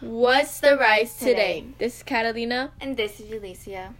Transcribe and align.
What's 0.00 0.60
the 0.60 0.76
rise 0.76 1.16
today? 1.16 1.64
This 1.78 1.96
is 1.98 2.02
Catalina. 2.02 2.70
And 2.80 2.96
this 2.96 3.18
is 3.18 3.30
Alicia. 3.32 3.94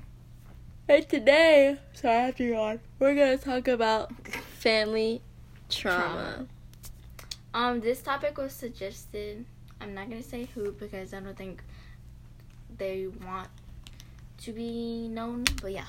And 0.89 1.09
today, 1.09 1.79
sorry, 1.95 2.17
I 2.17 2.21
have 2.27 2.37
to 2.37 2.45
yawn. 2.45 2.81
We're 2.99 3.15
gonna 3.15 3.39
talk 3.39 3.67
about 3.67 4.13
family 4.59 5.23
trauma. 5.71 5.99
Trauma. 6.13 6.47
Um, 7.55 7.81
this 7.81 8.03
topic 8.03 8.37
was 8.37 8.53
suggested. 8.53 9.47
I'm 9.81 9.95
not 9.95 10.11
gonna 10.11 10.23
say 10.23 10.49
who 10.55 10.73
because 10.73 11.15
I 11.15 11.21
don't 11.21 11.37
think 11.37 11.63
they 12.77 13.07
want 13.25 13.49
to 14.43 14.53
be 14.53 15.09
known. 15.09 15.45
But 15.63 15.73
yeah, 15.73 15.87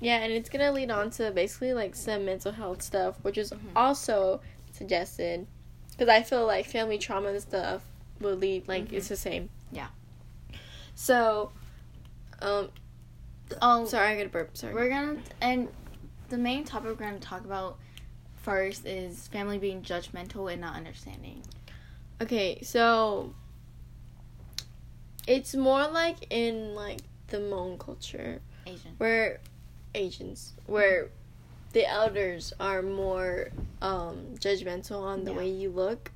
Yeah, 0.00 0.16
and 0.18 0.32
it's 0.32 0.48
gonna 0.50 0.72
lead 0.72 0.90
on 0.90 1.10
to 1.12 1.30
basically 1.30 1.72
like 1.72 1.94
some 1.94 2.24
mental 2.24 2.52
health 2.52 2.82
stuff, 2.82 3.16
which 3.22 3.38
is 3.38 3.52
Mhm. 3.52 3.58
also 3.76 4.40
suggested. 4.72 5.46
Because 5.92 6.08
I 6.08 6.22
feel 6.22 6.44
like 6.46 6.66
family 6.66 6.98
trauma 6.98 7.28
and 7.28 7.40
stuff 7.40 7.82
will 8.20 8.36
lead 8.36 8.66
like 8.68 8.88
Mhm. 8.88 8.92
it's 8.94 9.08
the 9.08 9.16
same. 9.16 9.50
Yeah. 9.72 9.88
So, 10.94 11.52
um, 12.40 12.70
oh, 13.60 13.84
sorry, 13.86 14.08
I 14.08 14.16
got 14.16 14.26
a 14.26 14.28
burp. 14.30 14.56
Sorry. 14.56 14.74
we're 14.74 14.88
gonna 14.88 15.18
and 15.40 15.68
the 16.28 16.38
main 16.38 16.64
topic 16.64 16.88
we're 16.90 16.94
gonna 17.06 17.18
talk 17.20 17.44
about 17.44 17.78
first 18.42 18.86
is 18.86 19.28
family 19.28 19.58
being 19.58 19.82
judgmental 19.82 20.50
and 20.50 20.60
not 20.60 20.74
understanding. 20.76 21.42
Okay, 22.20 22.60
so 22.62 23.34
it's 25.26 25.54
more 25.54 25.86
like 25.88 26.16
in 26.30 26.74
like 26.74 27.00
the 27.28 27.38
Hmong 27.38 27.78
culture 27.78 28.40
Asian. 28.66 28.92
where 28.98 29.40
Asians 29.94 30.52
where 30.66 31.08
the 31.72 31.86
elders 31.88 32.52
are 32.60 32.80
more 32.82 33.50
um 33.82 34.34
judgmental 34.38 35.02
on 35.02 35.24
the 35.24 35.32
Yeah. 35.32 35.36
way 35.38 35.50
you 35.50 35.70
look. 35.70 36.10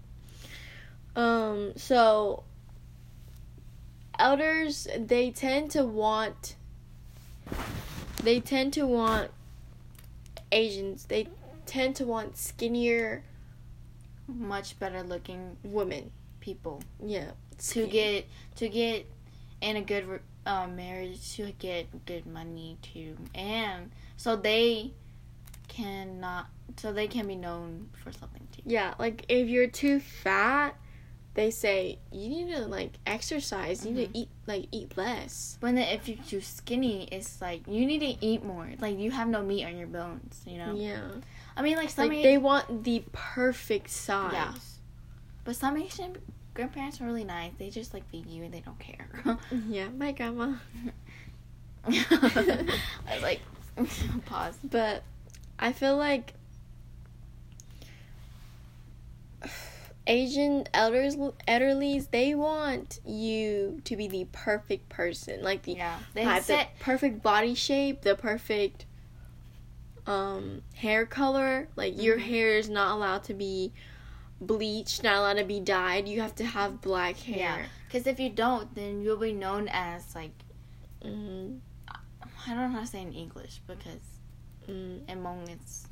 Um 1.17 1.73
so 1.77 2.45
elders 4.19 4.87
they 4.99 5.31
tend 5.31 5.71
to 5.73 5.85
want 5.85 6.57
they 8.23 8.39
tend 8.41 8.73
to 8.75 8.87
want 8.87 9.31
Asians 10.53 11.07
they 11.07 11.27
tend 11.67 11.97
to 11.97 12.05
want 12.05 12.37
skinnier 12.37 13.23
Much 14.29 14.79
better 14.79 15.03
looking 15.03 15.57
women. 15.65 16.13
people 16.41 16.83
Yeah. 17.05 17.33
to 17.71 17.87
get 17.87 18.27
to 18.57 18.69
get 18.69 19.07
in 19.61 19.77
a 19.77 19.83
good 19.83 20.21
uh, 20.47 20.67
marriage 20.67 21.37
to 21.37 21.53
get 21.59 22.07
good 22.07 22.27
money 22.27 22.79
to 22.95 23.17
and 23.35 23.91
so 24.17 24.37
they 24.37 24.93
cannot 25.69 26.47
so 26.77 26.93
they 26.93 27.07
can 27.09 27.27
be 27.27 27.37
known 27.37 27.89
for 28.03 28.13
something 28.13 28.47
too. 28.53 28.63
Yeah, 28.65 28.95
like 28.99 29.25
if 29.29 29.49
you're 29.49 29.67
too 29.67 30.01
fat, 30.01 30.77
they 31.35 31.51
say 31.51 31.99
you 32.11 32.29
need 32.29 32.53
to 32.55 32.67
like 32.67 32.93
exercise. 33.07 33.87
You 33.87 33.93
need 33.93 34.09
Mhm. 34.09 34.13
to 34.13 34.19
eat 34.19 34.29
like 34.47 34.67
eat 34.73 34.97
less. 34.97 35.57
when 35.61 35.75
then 35.77 35.89
if 35.89 36.09
you're 36.09 36.19
too 36.25 36.41
skinny, 36.41 37.09
it's 37.13 37.41
like 37.41 37.67
you 37.69 37.87
need 37.87 38.01
to 38.01 38.25
eat 38.25 38.45
more. 38.45 38.69
Like 38.81 38.99
you 38.99 39.11
have 39.13 39.29
no 39.29 39.43
meat 39.43 39.65
on 39.65 39.77
your 39.77 39.87
bones, 39.87 40.43
you 40.47 40.59
know. 40.59 40.75
Yeah, 40.75 41.01
I 41.57 41.63
mean, 41.63 41.77
like 41.77 41.91
some 41.91 42.09
like 42.09 42.19
Asi- 42.19 42.23
they 42.25 42.39
want 42.39 42.85
the 42.85 43.03
perfect 43.13 43.91
size. 43.91 44.33
Yeah. 44.33 44.55
but 45.45 45.57
some 45.57 45.77
Asian 45.77 46.17
grandparents 46.55 47.01
are 47.01 47.05
really 47.07 47.25
nice. 47.25 47.53
They 47.59 47.71
just 47.71 47.95
like 47.95 48.09
feed 48.11 48.27
you 48.27 48.43
and 48.45 48.53
they 48.53 48.61
don't 48.61 48.79
care. 48.79 49.09
Yeah, 49.69 49.89
my 49.89 50.13
grandma. 50.13 50.55
I 51.87 53.15
was 53.15 53.23
like, 53.23 53.41
pause. 54.27 54.59
But 54.63 55.03
I 55.59 55.73
feel 55.73 55.97
like 55.97 56.35
Asian 60.07 60.67
elders, 60.75 61.17
elderlies, 61.47 62.11
they 62.11 62.35
want 62.35 62.99
you 63.05 63.81
to 63.85 63.97
be 63.97 64.09
the 64.09 64.27
perfect 64.33 64.89
person, 64.89 65.43
like 65.43 65.63
the 65.63 65.75
Yeah, 65.75 65.99
they 66.15 66.25
have 66.25 66.47
the 66.47 66.67
perfect 66.81 67.23
body 67.23 67.55
shape, 67.55 68.03
the 68.03 68.15
perfect 68.15 68.87
um 70.07 70.63
hair 70.75 71.07
color. 71.07 71.69
Like 71.77 72.01
your 72.01 72.19
Mhm. 72.19 72.23
hair 72.23 72.57
is 72.57 72.69
not 72.69 72.97
allowed 72.97 73.25
to 73.25 73.35
be 73.35 73.73
bleached, 74.41 75.03
not 75.03 75.17
allowed 75.17 75.35
to 75.37 75.45
be 75.45 75.61
dyed. 75.61 76.09
You 76.09 76.21
have 76.23 76.35
to 76.37 76.45
have 76.47 76.81
black 76.81 77.17
hair. 77.19 77.67
Because 77.87 78.07
if 78.07 78.19
you 78.19 78.31
don't, 78.31 78.75
then 78.75 79.03
you'll 79.03 79.17
be 79.19 79.33
known 79.33 79.69
as 79.69 80.15
like 80.15 80.33
hmm 81.03 81.59
I 82.47 82.55
don't 82.55 82.71
know 82.73 82.79
how 82.79 82.81
to 82.81 82.87
say 82.87 83.03
in 83.03 83.13
English 83.13 83.61
because 83.67 84.03
mm 84.67 85.09
in 85.09 85.19
Hmong 85.23 85.49
it's 85.51 85.87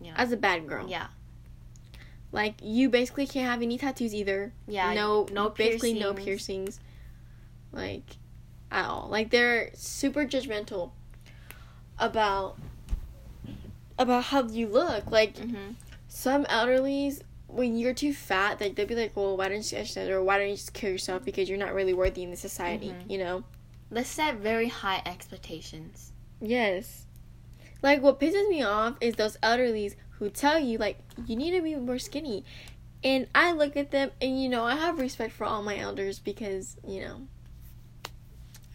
you 0.00 0.08
know 0.10 0.16
As 0.16 0.30
a 0.32 0.36
bad 0.36 0.68
girl. 0.68 0.88
yeah 0.88 1.06
Like 2.32 2.54
you 2.62 2.88
basically 2.88 3.26
can't 3.26 3.48
have 3.48 3.60
any 3.62 3.76
tattoos 3.78 4.14
either. 4.14 4.52
yeah 4.68 4.94
no, 4.94 5.26
no 5.32 5.48
basically 5.50 5.94
no 5.94 6.12
piercings. 6.14 6.78
piercings. 6.78 6.80
Like 7.72 8.16
at 8.70 8.86
all. 8.86 9.08
Like 9.10 9.30
they're 9.30 9.70
super 9.74 10.24
judgmental 10.24 10.92
about 11.98 12.56
about 13.98 14.24
how 14.24 14.44
you 14.46 14.66
look. 14.68 15.10
Like 15.10 15.36
hmm 15.38 15.70
some 16.08 16.44
elderlies 16.46 17.22
when 17.46 17.76
you're 17.78 17.94
too 17.94 18.12
fat 18.12 18.60
like 18.60 18.74
they'll 18.74 18.86
be 18.86 18.96
like 18.96 19.14
well 19.16 19.36
why 19.36 19.48
don't 19.48 19.70
you 19.72 19.78
exercise 19.78 20.08
or 20.08 20.20
why 20.22 20.38
don't 20.38 20.48
you 20.48 20.54
just 20.56 20.72
kill 20.72 20.90
yourself 20.90 21.24
because 21.24 21.48
you're 21.48 21.56
not 21.58 21.72
really 21.72 21.94
worthy 21.94 22.24
in 22.24 22.30
the 22.32 22.36
society 22.36 22.88
Mhm. 22.88 23.08
you 23.10 23.16
know 23.18 23.44
Let's 23.92 24.08
set 24.08 24.36
very 24.36 24.68
high 24.68 25.02
expectations. 25.06 26.10
yes 26.40 27.06
like 27.82 28.02
what 28.02 28.18
pisses 28.18 28.48
me 28.48 28.62
off 28.64 28.96
is 29.00 29.14
those 29.14 29.36
elderlies 29.38 29.94
who 30.20 30.30
tell 30.30 30.60
you 30.60 30.78
like 30.78 30.98
you 31.26 31.34
need 31.34 31.50
to 31.50 31.60
be 31.60 31.74
more 31.74 31.98
skinny 31.98 32.44
and 33.02 33.26
i 33.34 33.50
look 33.50 33.76
at 33.76 33.90
them 33.90 34.10
and 34.20 34.40
you 34.40 34.48
know 34.48 34.62
i 34.62 34.76
have 34.76 35.00
respect 35.00 35.32
for 35.32 35.44
all 35.44 35.62
my 35.62 35.76
elders 35.76 36.20
because 36.20 36.76
you 36.86 37.00
know 37.00 37.20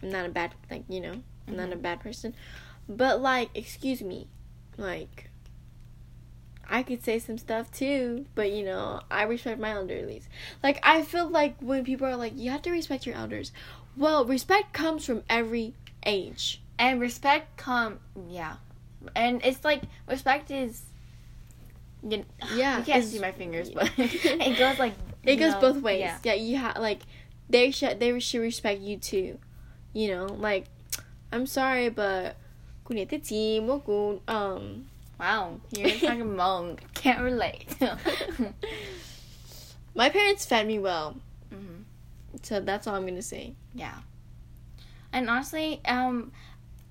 i'm 0.02 0.10
not 0.10 0.26
a 0.26 0.28
bad 0.28 0.52
like 0.70 0.84
you 0.88 1.00
know 1.00 1.22
i'm 1.48 1.56
not 1.56 1.64
mm-hmm. 1.64 1.72
a 1.72 1.76
bad 1.76 2.00
person 2.00 2.34
but 2.88 3.22
like 3.22 3.48
excuse 3.54 4.02
me 4.02 4.26
like 4.76 5.30
I 6.68 6.82
could 6.82 7.04
say 7.04 7.18
some 7.18 7.38
stuff 7.38 7.70
too, 7.70 8.26
but 8.34 8.50
you 8.50 8.64
know, 8.64 9.00
I 9.10 9.22
respect 9.22 9.60
my 9.60 9.70
elders. 9.70 10.28
Like 10.62 10.80
I 10.82 11.02
feel 11.02 11.28
like 11.28 11.56
when 11.60 11.84
people 11.84 12.06
are 12.06 12.16
like, 12.16 12.32
you 12.36 12.50
have 12.50 12.62
to 12.62 12.70
respect 12.70 13.06
your 13.06 13.14
elders. 13.14 13.52
Well, 13.96 14.24
respect 14.24 14.72
comes 14.72 15.04
from 15.04 15.22
every 15.30 15.74
age. 16.04 16.60
And 16.78 17.00
respect 17.00 17.56
come 17.56 18.00
yeah, 18.28 18.56
and 19.14 19.40
it's 19.44 19.64
like 19.64 19.82
respect 20.08 20.50
is. 20.50 20.82
You, 22.02 22.24
Yeah, 22.52 22.78
you 22.78 22.84
can't 22.84 23.04
see 23.04 23.18
my 23.18 23.32
fingers, 23.32 23.70
but 23.70 23.90
it 23.98 24.56
goes 24.58 24.78
like 24.78 24.94
It 25.24 25.36
goes 25.36 25.54
know, 25.54 25.60
both 25.60 25.82
ways. 25.82 26.00
Yeah. 26.00 26.18
Yeah, 26.22 26.34
you 26.34 26.56
have 26.56 26.78
like 26.78 27.00
they 27.50 27.70
should 27.70 27.98
they 28.00 28.18
should 28.20 28.40
respect 28.40 28.80
you 28.80 28.96
too. 28.96 29.38
You 29.92 30.08
know, 30.08 30.26
like 30.26 30.66
I'm 31.32 31.46
sorry, 31.46 31.88
but 31.88 32.36
um 34.28 34.86
Wow, 35.18 35.60
you're 35.72 35.88
talking 35.98 36.36
Hmong. 36.36 36.78
Can't 36.94 37.22
relate. 37.22 37.74
my 39.94 40.08
parents 40.10 40.44
fed 40.46 40.66
me 40.66 40.78
well, 40.78 41.16
hmm 41.50 41.82
so 42.42 42.60
that's 42.60 42.86
all 42.86 42.94
I'm 42.94 43.06
gonna 43.06 43.22
say. 43.22 43.54
Yeah. 43.74 43.94
And 45.12 45.30
honestly, 45.30 45.80
um, 45.86 46.32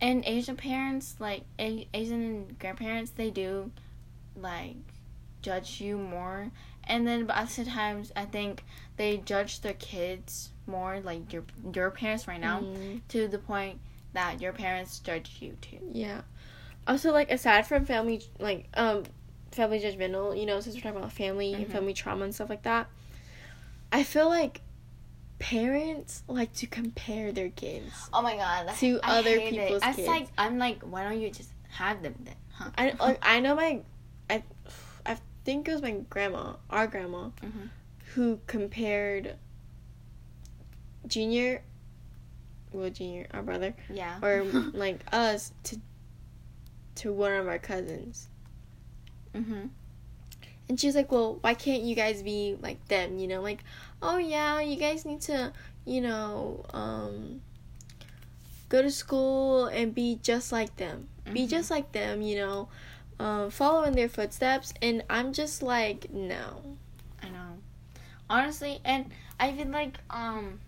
and 0.01 0.23
Asian 0.25 0.55
parents, 0.55 1.15
like 1.19 1.43
A- 1.59 1.87
Asian 1.93 2.55
grandparents, 2.59 3.11
they 3.11 3.29
do, 3.29 3.69
like, 4.35 4.75
judge 5.45 5.79
you 5.79 5.97
more. 5.97 6.51
And 6.87 7.07
then, 7.07 7.25
but 7.25 7.35
other 7.37 8.11
I 8.15 8.25
think 8.25 8.63
they 8.97 9.17
judge 9.17 9.61
their 9.61 9.73
kids 9.73 10.49
more, 10.67 10.99
like 11.01 11.31
your 11.33 11.43
your 11.73 11.89
parents 11.91 12.27
right 12.27 12.41
now, 12.41 12.61
Mhm. 12.61 13.01
to 13.09 13.27
the 13.27 13.37
point 13.39 13.79
that 14.13 14.41
your 14.41 14.53
parents 14.53 14.99
judge 14.99 15.37
you 15.41 15.57
too. 15.61 15.79
Yeah. 15.91 16.21
Also, 16.87 17.11
like 17.11 17.31
aside 17.31 17.65
from 17.67 17.85
family, 17.85 18.21
like 18.39 18.67
um, 18.75 19.03
family 19.51 19.79
judgmental, 19.79 20.37
you 20.39 20.45
know, 20.45 20.59
since 20.59 20.75
we're 20.75 20.81
talking 20.81 20.99
about 20.99 21.11
family 21.11 21.53
and 21.53 21.67
Mhm. 21.67 21.71
family 21.71 21.93
trauma 21.93 22.25
and 22.25 22.33
stuff 22.35 22.49
like 22.49 22.63
that, 22.63 22.87
I 23.91 24.03
feel 24.03 24.27
like 24.29 24.61
parents 25.39 26.23
like 26.27 26.53
to 26.53 26.67
compare 26.67 27.31
their 27.31 27.49
kids. 27.49 28.09
Oh 28.13 28.21
my 28.21 28.35
god, 28.35 28.69
To 28.77 28.99
I 29.03 29.19
other 29.19 29.39
people's 29.41 29.83
it. 29.83 29.95
Kids. 29.95 30.07
like, 30.07 30.27
I'm 30.37 30.57
like, 30.57 30.81
why 30.83 31.03
don't 31.03 31.19
you 31.19 31.29
just 31.29 31.49
have 31.69 32.01
them 32.03 32.15
then? 32.23 32.35
Huh? 32.53 32.69
I 32.77 32.93
like 32.99 33.19
I 33.21 33.39
know 33.39 33.55
my, 33.55 33.81
think 35.45 35.67
it 35.67 35.71
was 35.73 35.81
my 35.81 35.91
grandma, 36.09 36.55
our 36.69 36.87
grandma, 36.87 37.29
Mhm. 37.41 37.69
who 38.15 38.39
compared 38.47 39.35
Junior, 41.07 41.61
well, 42.71 42.89
Junior, 42.89 43.27
our 43.31 43.43
brother, 43.43 43.75
Yeah. 43.89 44.19
or 44.21 44.43
like 44.73 45.01
us 45.13 45.53
to, 45.65 45.79
to 46.95 47.13
one 47.13 47.31
of 47.33 47.47
our 47.47 47.59
cousins. 47.59 48.27
hmm 49.33 49.67
And 50.67 50.79
she's 50.79 50.95
like, 50.95 51.11
well, 51.11 51.37
why 51.41 51.53
can't 51.53 51.83
you 51.83 51.93
guys 51.95 52.23
be 52.23 52.57
like 52.59 52.87
them? 52.87 53.19
You 53.19 53.27
know, 53.27 53.41
like, 53.41 53.63
oh 54.01 54.17
yeah, 54.17 54.61
you 54.61 54.77
guys 54.77 55.05
need 55.05 55.21
to, 55.21 55.53
you 55.85 56.01
know, 56.01 56.65
um, 56.73 57.41
go 58.69 58.81
to 58.81 58.89
school 58.89 59.65
and 59.67 59.93
be 59.93 60.19
just 60.23 60.51
like 60.51 60.75
them. 60.77 61.07
Be 61.31 61.45
Mhm. 61.45 61.49
just 61.49 61.69
like 61.69 61.91
them, 61.91 62.21
you 62.23 62.35
know, 62.37 62.67
um, 63.19 63.49
follow 63.49 63.83
in 63.83 63.93
their 63.93 64.09
footsteps. 64.09 64.73
And 64.81 65.03
I'm 65.09 65.33
just 65.33 65.61
like, 65.61 66.11
no. 66.11 66.61
I 67.21 67.29
know. 67.29 67.57
Honestly, 68.29 68.79
and 68.83 69.11
I 69.39 69.51
feel 69.53 69.67
like 69.67 69.97
um 70.09 70.59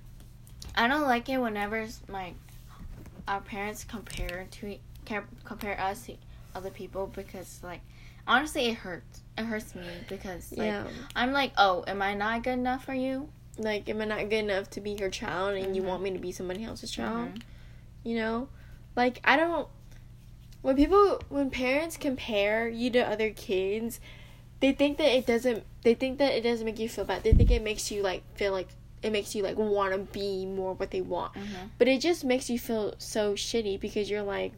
I 0.76 0.88
don't 0.88 1.04
like 1.04 1.28
it 1.30 1.40
whenever 1.40 1.88
like 2.08 2.36
our 3.28 3.42
parents 3.42 3.84
compare 3.84 4.48
to 4.52 4.78
compare 5.44 5.80
us 5.80 6.06
to 6.06 6.16
other 6.54 6.70
people 6.70 7.08
because 7.08 7.60
like 7.64 7.82
honestly 8.28 8.68
it 8.68 8.76
hurts. 8.76 9.22
It 9.38 9.46
hurts 9.46 9.74
me 9.76 9.88
because 10.08 10.52
like 10.52 10.68
yeah. 10.68 10.88
I'm 11.16 11.32
like, 11.32 11.52
oh, 11.58 11.84
am 11.88 12.02
I 12.02 12.14
not 12.14 12.44
good 12.44 12.54
enough 12.54 12.86
for 12.86 12.94
you? 12.94 13.30
Like, 13.58 13.90
am 13.90 14.02
I 14.02 14.06
not 14.06 14.30
good 14.30 14.34
enough 14.46 14.70
to 14.72 14.82
be 14.82 14.92
your 14.92 15.10
child 15.10 15.56
and 15.58 15.76
you 15.76 15.82
Mhm. 15.82 15.86
want 15.88 16.04
me 16.04 16.12
to 16.12 16.20
be 16.20 16.32
somebody 16.32 16.64
else's 16.64 16.92
child? 16.92 17.30
Mhm. 17.30 17.42
You 18.04 18.16
know? 18.18 18.50
Like, 18.96 19.20
I 19.24 19.36
don't. 19.36 19.68
When 20.68 20.76
people, 20.76 21.22
when 21.30 21.50
parents 21.50 21.96
compare 21.96 22.68
you 22.68 22.90
to 22.90 23.00
other 23.00 23.30
kids, 23.30 24.02
they 24.60 24.74
think 24.74 24.98
that 24.98 25.08
it 25.16 25.26
doesn't, 25.26 25.64
they 25.84 25.94
think 25.94 26.18
that 26.18 26.34
it 26.34 26.42
doesn't 26.42 26.66
make 26.66 26.78
you 26.78 26.90
feel 26.90 27.06
bad. 27.06 27.24
They 27.24 27.32
think 27.32 27.52
it 27.52 27.64
makes 27.64 27.90
you, 27.90 28.04
like, 28.04 28.22
feel 28.36 28.52
like, 28.52 28.68
it 29.02 29.14
makes 29.14 29.34
you, 29.34 29.44
like, 29.44 29.56
want 29.56 29.94
to 29.94 30.00
be 30.12 30.46
more 30.46 30.74
what 30.74 30.92
they 30.92 31.00
want. 31.00 31.32
Mhm. 31.36 31.70
But 31.78 31.88
it 31.88 32.02
just 32.02 32.26
makes 32.26 32.50
you 32.50 32.60
feel 32.60 32.96
so 32.98 33.34
shitty 33.34 33.80
because 33.80 34.10
you're 34.10 34.24
like, 34.24 34.52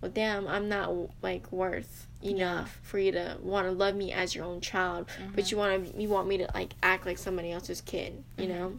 well, 0.00 0.10
damn, 0.10 0.48
I'm 0.48 0.70
not, 0.70 0.90
like, 1.20 1.52
worth 1.52 2.06
enough 2.22 2.80
for 2.82 2.98
you 2.98 3.12
to 3.12 3.36
want 3.42 3.66
to 3.66 3.72
love 3.72 3.94
me 3.94 4.10
as 4.10 4.34
your 4.34 4.46
own 4.46 4.62
child 4.62 5.06
but 5.34 5.44
Mhm. 5.44 5.50
you 5.50 5.56
want 5.58 5.92
to 5.92 6.00
you 6.00 6.08
want 6.08 6.28
me 6.28 6.38
to 6.38 6.48
like 6.54 6.72
act 6.80 7.04
like 7.04 7.18
somebody 7.18 7.50
else's 7.50 7.80
kid 7.80 8.22
you 8.38 8.46
Mhm. 8.46 8.48
know 8.48 8.78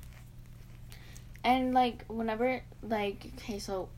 And 1.44 1.74
like 1.74 2.06
whenever 2.08 2.64
like 2.82 3.32
okay, 3.38 3.60
so 3.60 3.90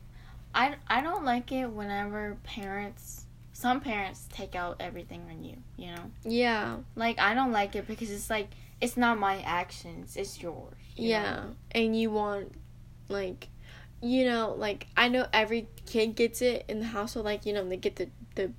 I 0.56 0.74
I 0.88 1.00
don't 1.02 1.24
like 1.24 1.52
it 1.52 1.66
whenever 1.70 2.36
parents 2.42 3.26
some 3.52 3.80
parents 3.80 4.28
take 4.32 4.54
out 4.54 4.76
everything 4.80 5.22
on 5.30 5.42
you, 5.44 5.56
you 5.76 5.94
know? 5.94 6.10
yeah 6.24 6.78
Like 6.94 7.18
I 7.18 7.32
don't 7.34 7.52
like 7.52 7.76
it 7.76 7.86
because 7.86 8.10
it's 8.10 8.28
like 8.30 8.48
it's 8.80 8.96
not 8.96 9.18
my 9.18 9.40
actions, 9.42 10.16
it's 10.16 10.42
yours. 10.42 10.74
you 10.96 11.08
yeah 11.10 11.32
know? 11.34 11.54
and 11.72 11.98
you 11.98 12.10
want 12.10 12.52
like 13.08 13.48
you 14.02 14.24
know 14.26 14.54
like 14.58 14.86
i 14.96 15.08
know 15.08 15.26
every 15.32 15.68
kid 15.86 16.14
gets 16.16 16.42
it 16.42 16.64
in 16.68 16.80
the 16.80 16.86
household 16.86 17.24
like 17.24 17.46
you 17.46 17.52
know 17.54 17.66
they 17.66 17.76
get 17.78 17.96
the 17.96 18.08
the 18.34 18.50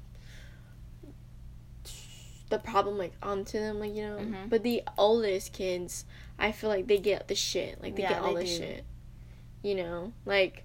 the 2.50 2.58
problem 2.60 2.98
like 2.98 3.14
onto 3.22 3.60
them 3.60 3.80
like 3.80 3.94
you 3.94 4.02
know 4.04 4.18
Mhm. 4.18 4.50
but 4.50 4.64
the 4.64 4.82
oldest 4.98 5.52
kids 5.54 6.06
i 6.40 6.52
feel 6.52 6.70
like 6.70 6.88
they 6.88 6.98
get 6.98 7.28
the 7.28 7.36
shit 7.36 7.82
like 7.82 7.96
they 7.96 8.02
Yeah, 8.04 8.10
get 8.14 8.22
all 8.22 8.34
they 8.34 8.42
the 8.42 8.46
do. 8.46 8.58
shit 8.58 8.86
you 9.62 9.76
know 9.76 10.14
like 10.26 10.64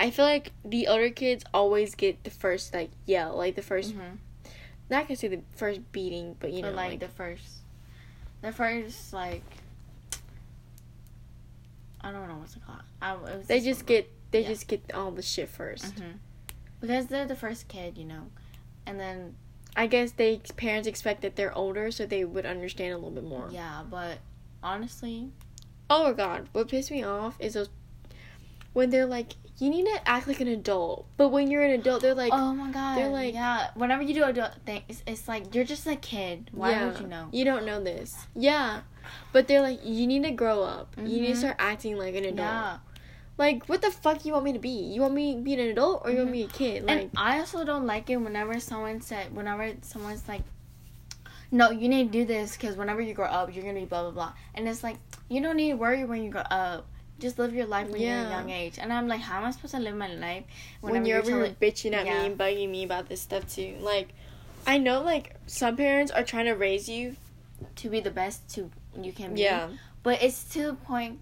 i 0.00 0.10
feel 0.10 0.24
like 0.24 0.50
the 0.64 0.88
older 0.88 1.10
kids 1.10 1.44
always 1.54 1.94
get 1.94 2.24
the 2.24 2.30
first 2.30 2.72
like 2.74 2.90
yell 3.06 3.36
like 3.36 3.54
the 3.54 3.62
1st 3.62 3.94
Mhm. 3.94 4.18
not 4.90 5.06
gonna 5.06 5.16
say 5.16 5.28
the 5.28 5.42
first 5.54 5.80
beating 5.92 6.34
but 6.40 6.52
you 6.52 6.62
know 6.62 6.70
like, 6.72 6.90
like 6.92 7.00
the 7.00 7.08
first 7.08 7.58
the 8.42 8.50
first 8.52 9.12
like 9.12 9.44
I 12.00 12.10
don't 12.12 12.28
know 12.28 12.36
what's 12.36 12.56
it 12.56 12.64
called. 12.64 12.80
I, 13.02 13.12
it 13.14 13.20
was 13.38 13.46
they 13.46 13.60
just 13.60 13.84
get 13.86 14.10
they 14.30 14.40
Yeah. 14.42 14.48
just 14.48 14.66
get 14.68 14.90
all 14.94 15.10
the 15.10 15.22
shit 15.22 15.48
1st 15.50 15.96
Mhm. 15.96 16.14
because 16.80 17.06
they're 17.08 17.26
the 17.26 17.36
first 17.36 17.68
kid, 17.68 17.98
you 17.98 18.04
know. 18.06 18.28
And 18.86 18.98
then 18.98 19.36
I 19.76 19.86
guess 19.86 20.12
they 20.12 20.38
parents 20.56 20.88
expect 20.88 21.20
that 21.22 21.36
they're 21.36 21.54
older, 21.54 21.90
so 21.90 22.06
they 22.06 22.24
would 22.24 22.46
understand 22.46 22.94
a 22.94 22.96
little 22.96 23.10
bit 23.10 23.24
more. 23.24 23.48
yeah, 23.50 23.82
but 23.88 24.18
honestly, 24.62 25.30
Oh 25.90 26.04
my 26.04 26.12
god, 26.12 26.48
what 26.52 26.68
pissed 26.68 26.90
me 26.90 27.02
off 27.02 27.36
is 27.38 27.52
those 27.54 27.68
when 28.72 28.88
they're 28.90 29.04
like, 29.06 29.34
you 29.60 29.68
need 29.70 29.84
to 29.84 30.08
act 30.08 30.26
like 30.26 30.40
an 30.40 30.48
adult, 30.48 31.06
but 31.16 31.28
when 31.28 31.50
you're 31.50 31.62
an 31.62 31.72
adult, 31.72 32.02
they're 32.02 32.14
like, 32.14 32.32
oh 32.32 32.54
my 32.54 32.70
god, 32.70 32.96
they're 32.96 33.08
like- 33.08 33.34
yeah. 33.34 33.68
Whenever 33.74 34.02
you 34.02 34.14
do 34.14 34.24
adult 34.24 34.52
things, 34.64 35.02
it's, 35.06 35.28
like 35.28 35.54
you're 35.54 35.64
just 35.64 35.86
a 35.86 35.96
kid. 35.96 36.50
Why 36.52 36.70
yeah, 36.70 36.86
would 36.86 37.00
you 37.00 37.06
know? 37.06 37.28
You 37.32 37.44
don't 37.44 37.66
know 37.66 37.82
this. 37.82 38.16
Yeah, 38.34 38.80
but 39.32 39.48
they're 39.48 39.60
like, 39.62 39.80
you 39.84 40.06
need 40.06 40.22
to 40.24 40.30
grow 40.30 40.62
up. 40.62 40.94
You 40.96 41.04
need 41.20 41.26
to 41.28 41.32
Mhm. 41.34 41.36
start 41.36 41.56
acting 41.58 41.96
like 41.98 42.14
an 42.14 42.24
adult. 42.24 42.38
Yeah, 42.38 42.78
Like, 43.38 43.64
what 43.70 43.80
the 43.80 43.90
fuck 43.90 44.24
you 44.26 44.32
want 44.34 44.44
me 44.44 44.52
to 44.52 44.58
be? 44.58 44.68
You 44.68 45.00
want 45.00 45.14
me 45.14 45.34
to 45.36 45.40
be 45.40 45.54
an 45.54 45.60
adult 45.60 46.02
or 46.04 46.10
you 46.10 46.18
want 46.18 46.28
Mhm. 46.28 46.32
me 46.32 46.42
to 46.46 46.48
be 46.48 46.54
a 46.54 46.58
kid? 46.58 46.84
Like, 46.84 47.00
and 47.00 47.10
I 47.16 47.38
also 47.38 47.64
don't 47.64 47.86
like 47.86 48.10
it 48.10 48.16
whenever 48.16 48.60
someone 48.60 49.00
said, 49.00 49.34
whenever 49.34 49.72
someone's 49.82 50.26
like, 50.28 50.42
no, 51.50 51.70
you 51.70 51.88
need 51.88 52.12
to 52.12 52.18
do 52.20 52.24
this 52.24 52.52
because 52.56 52.76
whenever 52.76 53.00
you 53.00 53.12
grow 53.14 53.26
up, 53.26 53.52
you're 53.54 53.64
gonna 53.64 53.80
be 53.80 53.86
blah 53.86 54.02
blah 54.02 54.10
blah. 54.12 54.32
And 54.54 54.68
it's 54.68 54.84
like 54.84 54.96
you 55.28 55.40
don't 55.40 55.56
need 55.56 55.70
to 55.70 55.76
worry 55.76 56.04
when 56.04 56.22
you 56.22 56.30
grow 56.30 56.42
up. 56.42 56.86
Just 57.20 57.38
live 57.38 57.54
your 57.54 57.66
life 57.66 57.88
when 57.88 58.00
you're 58.00 58.16
a 58.16 58.30
young 58.30 58.50
age. 58.50 58.78
And 58.78 58.92
I'm 58.92 59.06
like, 59.08 59.20
how 59.20 59.38
am 59.38 59.44
I 59.44 59.50
supposed 59.50 59.74
to 59.74 59.80
live 59.80 59.94
my 59.94 60.08
life 60.14 60.44
when 60.80 61.04
you're 61.04 61.18
over 61.18 61.30
here 61.30 61.54
bitching 61.60 61.92
at 61.92 62.06
Yeah. 62.06 62.20
me 62.20 62.26
and 62.26 62.38
bugging 62.38 62.70
me 62.70 62.82
about 62.84 63.08
this 63.08 63.20
stuff 63.20 63.48
too. 63.54 63.76
Like, 63.80 64.08
I 64.66 64.78
know 64.78 65.02
like 65.02 65.36
some 65.46 65.76
parents 65.76 66.10
are 66.10 66.24
trying 66.24 66.46
to 66.46 66.52
raise 66.54 66.88
you. 66.88 67.16
to 67.76 67.90
be 67.90 68.00
the 68.00 68.10
best 68.10 68.48
to 68.54 68.70
you 69.00 69.12
can 69.12 69.34
be? 69.34 69.42
Yeah. 69.42 69.68
But 70.02 70.22
it's 70.22 70.44
to 70.54 70.62
the 70.68 70.72
point. 70.74 71.18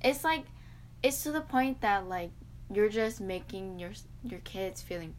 It's 0.00 0.22
like, 0.22 0.44
it's 1.02 1.24
to 1.24 1.32
the 1.32 1.40
point 1.40 1.80
that 1.80 2.08
like 2.08 2.30
you're 2.72 2.88
just 2.88 3.20
making 3.20 3.80
your 3.80 3.90
your 4.22 4.38
kids 4.40 4.80
feeling 4.80 5.14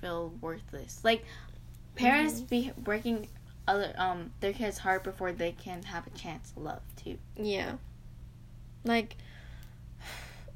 feel 0.00 0.32
worthless. 0.40 1.00
Like 1.04 1.24
parents 1.94 2.40
be 2.40 2.72
breaking 2.76 3.28
other 3.68 3.92
um 3.96 4.32
their 4.40 4.52
kids' 4.52 4.78
heart 4.78 5.04
before 5.04 5.30
they 5.30 5.52
can 5.52 5.82
have 5.84 6.04
a 6.08 6.10
chance 6.10 6.50
to 6.52 6.60
love 6.60 6.82
too. 6.96 7.18
Yeah. 7.36 7.74
Like 8.84 9.16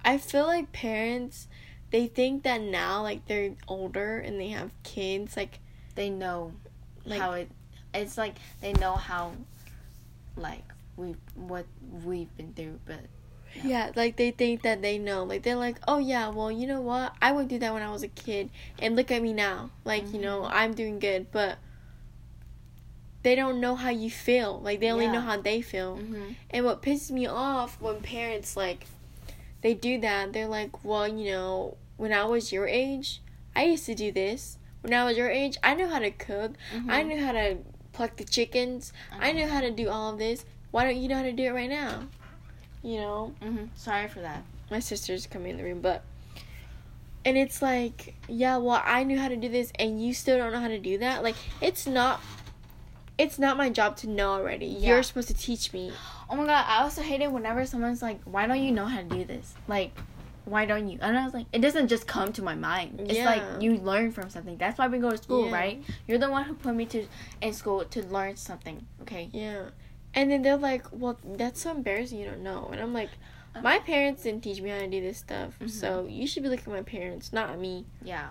I 0.05 0.19
feel 0.19 0.47
like 0.47 0.73
parents 0.73 1.49
they 1.91 2.07
think 2.07 2.43
that 2.45 2.61
now 2.61 3.03
like 3.03 3.27
they're 3.27 3.53
older 3.69 4.19
and 4.19 4.41
they 4.41 4.49
have 4.49 4.71
kids 4.83 5.37
like 5.37 5.59
They 5.95 6.09
know 6.11 6.53
Like- 7.05 7.21
how 7.21 7.33
it. 7.33 7.51
It's 7.95 8.17
like 8.17 8.37
they 8.63 8.73
know 8.73 8.95
how, 8.95 9.33
like 10.37 10.65
we 10.97 11.15
what 11.35 11.67
we've 12.05 12.35
been 12.39 12.55
through, 12.55 12.81
but 12.87 13.01
yeah. 13.63 13.93
like 13.95 14.17
they 14.17 14.31
think 14.31 14.63
that 14.63 14.81
they 14.81 14.97
know. 14.97 15.25
Like 15.25 15.43
they're 15.43 15.57
like, 15.57 15.77
"Oh 15.87 15.99
yeah, 15.99 16.29
well, 16.31 16.51
you 16.51 16.67
know 16.67 16.81
what? 16.81 17.15
I 17.21 17.33
would 17.33 17.49
do 17.49 17.59
that 17.59 17.75
when 17.75 17.83
I 17.83 17.91
was 17.91 18.03
a 18.03 18.09
kid 18.09 18.49
and 18.79 18.97
look 18.97 19.11
at 19.11 19.21
me 19.21 19.35
now. 19.35 19.71
Like, 19.85 20.11
you 20.15 20.19
know, 20.21 20.41
Mhm. 20.43 20.51
I'm 20.53 20.73
doing 20.73 20.99
good." 20.99 21.31
But 21.31 21.59
they 23.23 23.35
don't 23.35 23.61
know 23.61 23.75
how 23.77 23.91
you 23.91 24.11
feel. 24.11 24.59
Like 24.61 24.81
they 24.81 24.91
only 24.91 25.05
Yeah. 25.05 25.13
know 25.13 25.21
how 25.21 25.37
they 25.41 25.61
feel. 25.61 25.97
mm-hmm. 25.99 26.33
And 26.51 26.65
what 26.65 26.81
pisses 26.83 27.11
me 27.11 27.27
off 27.27 27.81
when 27.81 28.01
parents 28.01 28.57
like 28.57 28.87
they 29.63 29.75
do 29.75 30.01
that, 30.01 30.33
they're 30.33 30.47
like, 30.47 30.85
"Well, 30.85 31.09
you 31.09 31.31
know, 31.33 31.77
when 31.97 32.13
I 32.13 32.25
was 32.25 32.53
your 32.53 32.67
age, 32.67 33.21
I 33.57 33.65
used 33.65 33.87
to 33.87 33.95
do 33.95 34.13
this. 34.13 34.59
When 34.83 34.93
I 34.93 35.05
was 35.05 35.17
your 35.17 35.31
age, 35.31 35.57
I 35.63 35.75
knew 35.75 35.87
how 35.87 36.01
to 36.01 36.11
cook. 36.11 36.53
Mm-hmm. 36.75 36.91
I 36.91 37.03
knew 37.03 37.25
how 37.25 37.33
to 37.33 37.59
pluck 37.93 38.17
the 38.17 38.25
chickens. 38.25 38.93
I 39.19 39.33
knew 39.33 39.47
how 39.47 39.61
to 39.61 39.71
do 39.71 39.89
all 39.89 40.13
of 40.13 40.19
this. 40.19 40.45
Why 40.73 40.85
don't 40.85 40.97
you 40.97 41.09
know 41.09 41.17
how 41.17 41.23
to 41.23 41.33
do 41.33 41.45
it 41.45 41.51
right 41.53 41.71
now?" 41.71 42.09
You 42.83 42.99
know, 42.99 43.35
hmm 43.41 43.67
Sorry 43.77 44.09
for 44.09 44.21
that. 44.21 44.43
my 44.71 44.81
sister's 44.81 45.27
coming 45.27 45.53
in 45.53 45.57
the 45.59 45.65
room, 45.65 45.81
but 45.81 46.03
and 47.25 47.37
it's 47.39 47.63
like, 47.63 48.15
yeah, 48.29 48.57
well, 48.57 48.83
I 48.85 49.05
knew 49.05 49.19
how 49.19 49.29
to 49.29 49.37
do 49.37 49.49
this, 49.49 49.71
and 49.79 50.05
you 50.05 50.13
still 50.13 50.39
don't 50.39 50.53
know 50.53 50.59
how 50.59 50.67
to 50.69 50.79
do 50.81 50.99
that. 50.99 51.23
Like, 51.23 51.37
it's 51.61 51.87
not. 51.87 52.21
It's 53.23 53.39
not 53.39 53.57
my 53.57 53.71
job 53.71 53.97
to 53.99 54.09
know 54.09 54.33
already. 54.33 54.67
Yeah. 54.67 54.89
You're 54.91 55.03
supposed 55.03 55.29
to 55.29 55.35
teach 55.35 55.73
me. 55.73 55.93
Oh 56.29 56.35
my 56.37 56.45
god, 56.47 56.65
I 56.69 56.83
also 56.83 57.03
hate 57.03 57.21
it 57.21 57.31
whenever 57.31 57.65
someone's 57.67 58.03
like, 58.03 58.21
"Why 58.25 58.47
don't 58.47 58.63
you 58.63 58.73
know 58.73 58.87
how 58.87 58.99
to 58.99 59.05
do 59.05 59.25
this?" 59.25 59.55
Like, 59.69 59.93
why 60.45 60.65
don't 60.65 60.89
you? 60.89 60.99
And 61.01 61.17
I 61.17 61.25
was 61.25 61.33
like, 61.33 61.47
it 61.53 61.61
doesn't 61.61 61.87
just 61.87 62.09
come 62.09 62.33
to 62.33 62.43
my 62.43 62.57
mind. 62.57 63.01
It's 63.01 63.15
Yeah. 63.19 63.27
like 63.27 63.63
you 63.63 63.77
learn 63.77 64.11
from 64.11 64.29
something. 64.29 64.57
That's 64.57 64.77
why 64.77 64.89
we 64.89 64.99
go 64.99 65.11
to 65.11 65.17
school, 65.17 65.47
Yeah. 65.47 65.53
right? 65.55 65.85
You're 66.09 66.19
the 66.19 66.31
one 66.31 66.43
who 66.45 66.55
put 66.55 66.75
me 66.75 66.85
to 66.87 67.07
in 67.41 67.53
school 67.53 67.85
to 67.85 68.03
learn 68.07 68.35
something. 68.37 68.85
Okay. 69.03 69.29
Yeah. 69.33 69.67
And 70.15 70.31
then 70.33 70.43
they're 70.43 70.57
like, 70.57 70.85
well, 70.91 71.17
that's 71.25 71.63
so 71.63 71.71
embarrassing 71.71 72.19
you 72.19 72.27
don't 72.27 72.43
know. 72.43 72.69
And 72.73 72.81
I'm 72.81 72.93
like, 72.93 73.11
my 73.63 73.79
parents 73.79 74.25
didn't 74.25 74.43
teach 74.43 74.61
me 74.61 74.71
how 74.71 74.81
to 74.81 74.89
do 74.89 75.01
this 75.01 75.19
stuff. 75.19 75.59
Mhm. 75.61 75.71
So 75.71 76.07
you 76.07 76.27
should 76.27 76.43
be 76.43 76.49
looking 76.49 76.73
at 76.73 76.77
my 76.81 76.83
parents, 76.83 77.33
not 77.33 77.57
me. 77.59 77.87
Yeah. 78.03 78.31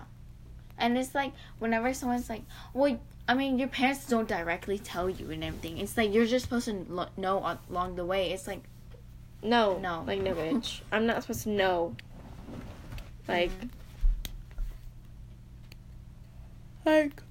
And 0.76 0.98
it's 0.98 1.14
like 1.14 1.32
whenever 1.60 1.94
someone's 1.94 2.28
like, 2.28 2.42
"Well, 2.74 2.98
I 3.28 3.34
mean, 3.34 3.58
your 3.58 3.68
parents 3.68 4.06
don't 4.06 4.28
directly 4.28 4.78
tell 4.78 5.08
you 5.08 5.30
and 5.30 5.42
everything." 5.44 5.78
It's 5.78 5.96
like 5.96 6.12
you're 6.12 6.26
just 6.26 6.44
supposed 6.44 6.66
to 6.66 6.84
lo- 6.88 7.08
know 7.16 7.58
along 7.70 7.96
the 7.96 8.04
way. 8.04 8.32
It's 8.32 8.46
like 8.46 8.62
No. 9.42 9.78
No. 9.78 10.04
Like, 10.06 10.20
no, 10.20 10.34
bitch. 10.34 10.82
I'm 10.92 11.04
not 11.06 11.22
supposed 11.22 11.42
to 11.44 11.48
know. 11.50 11.96
Like, 13.26 13.50
Mhm. 13.50 13.68
like. 16.84 17.22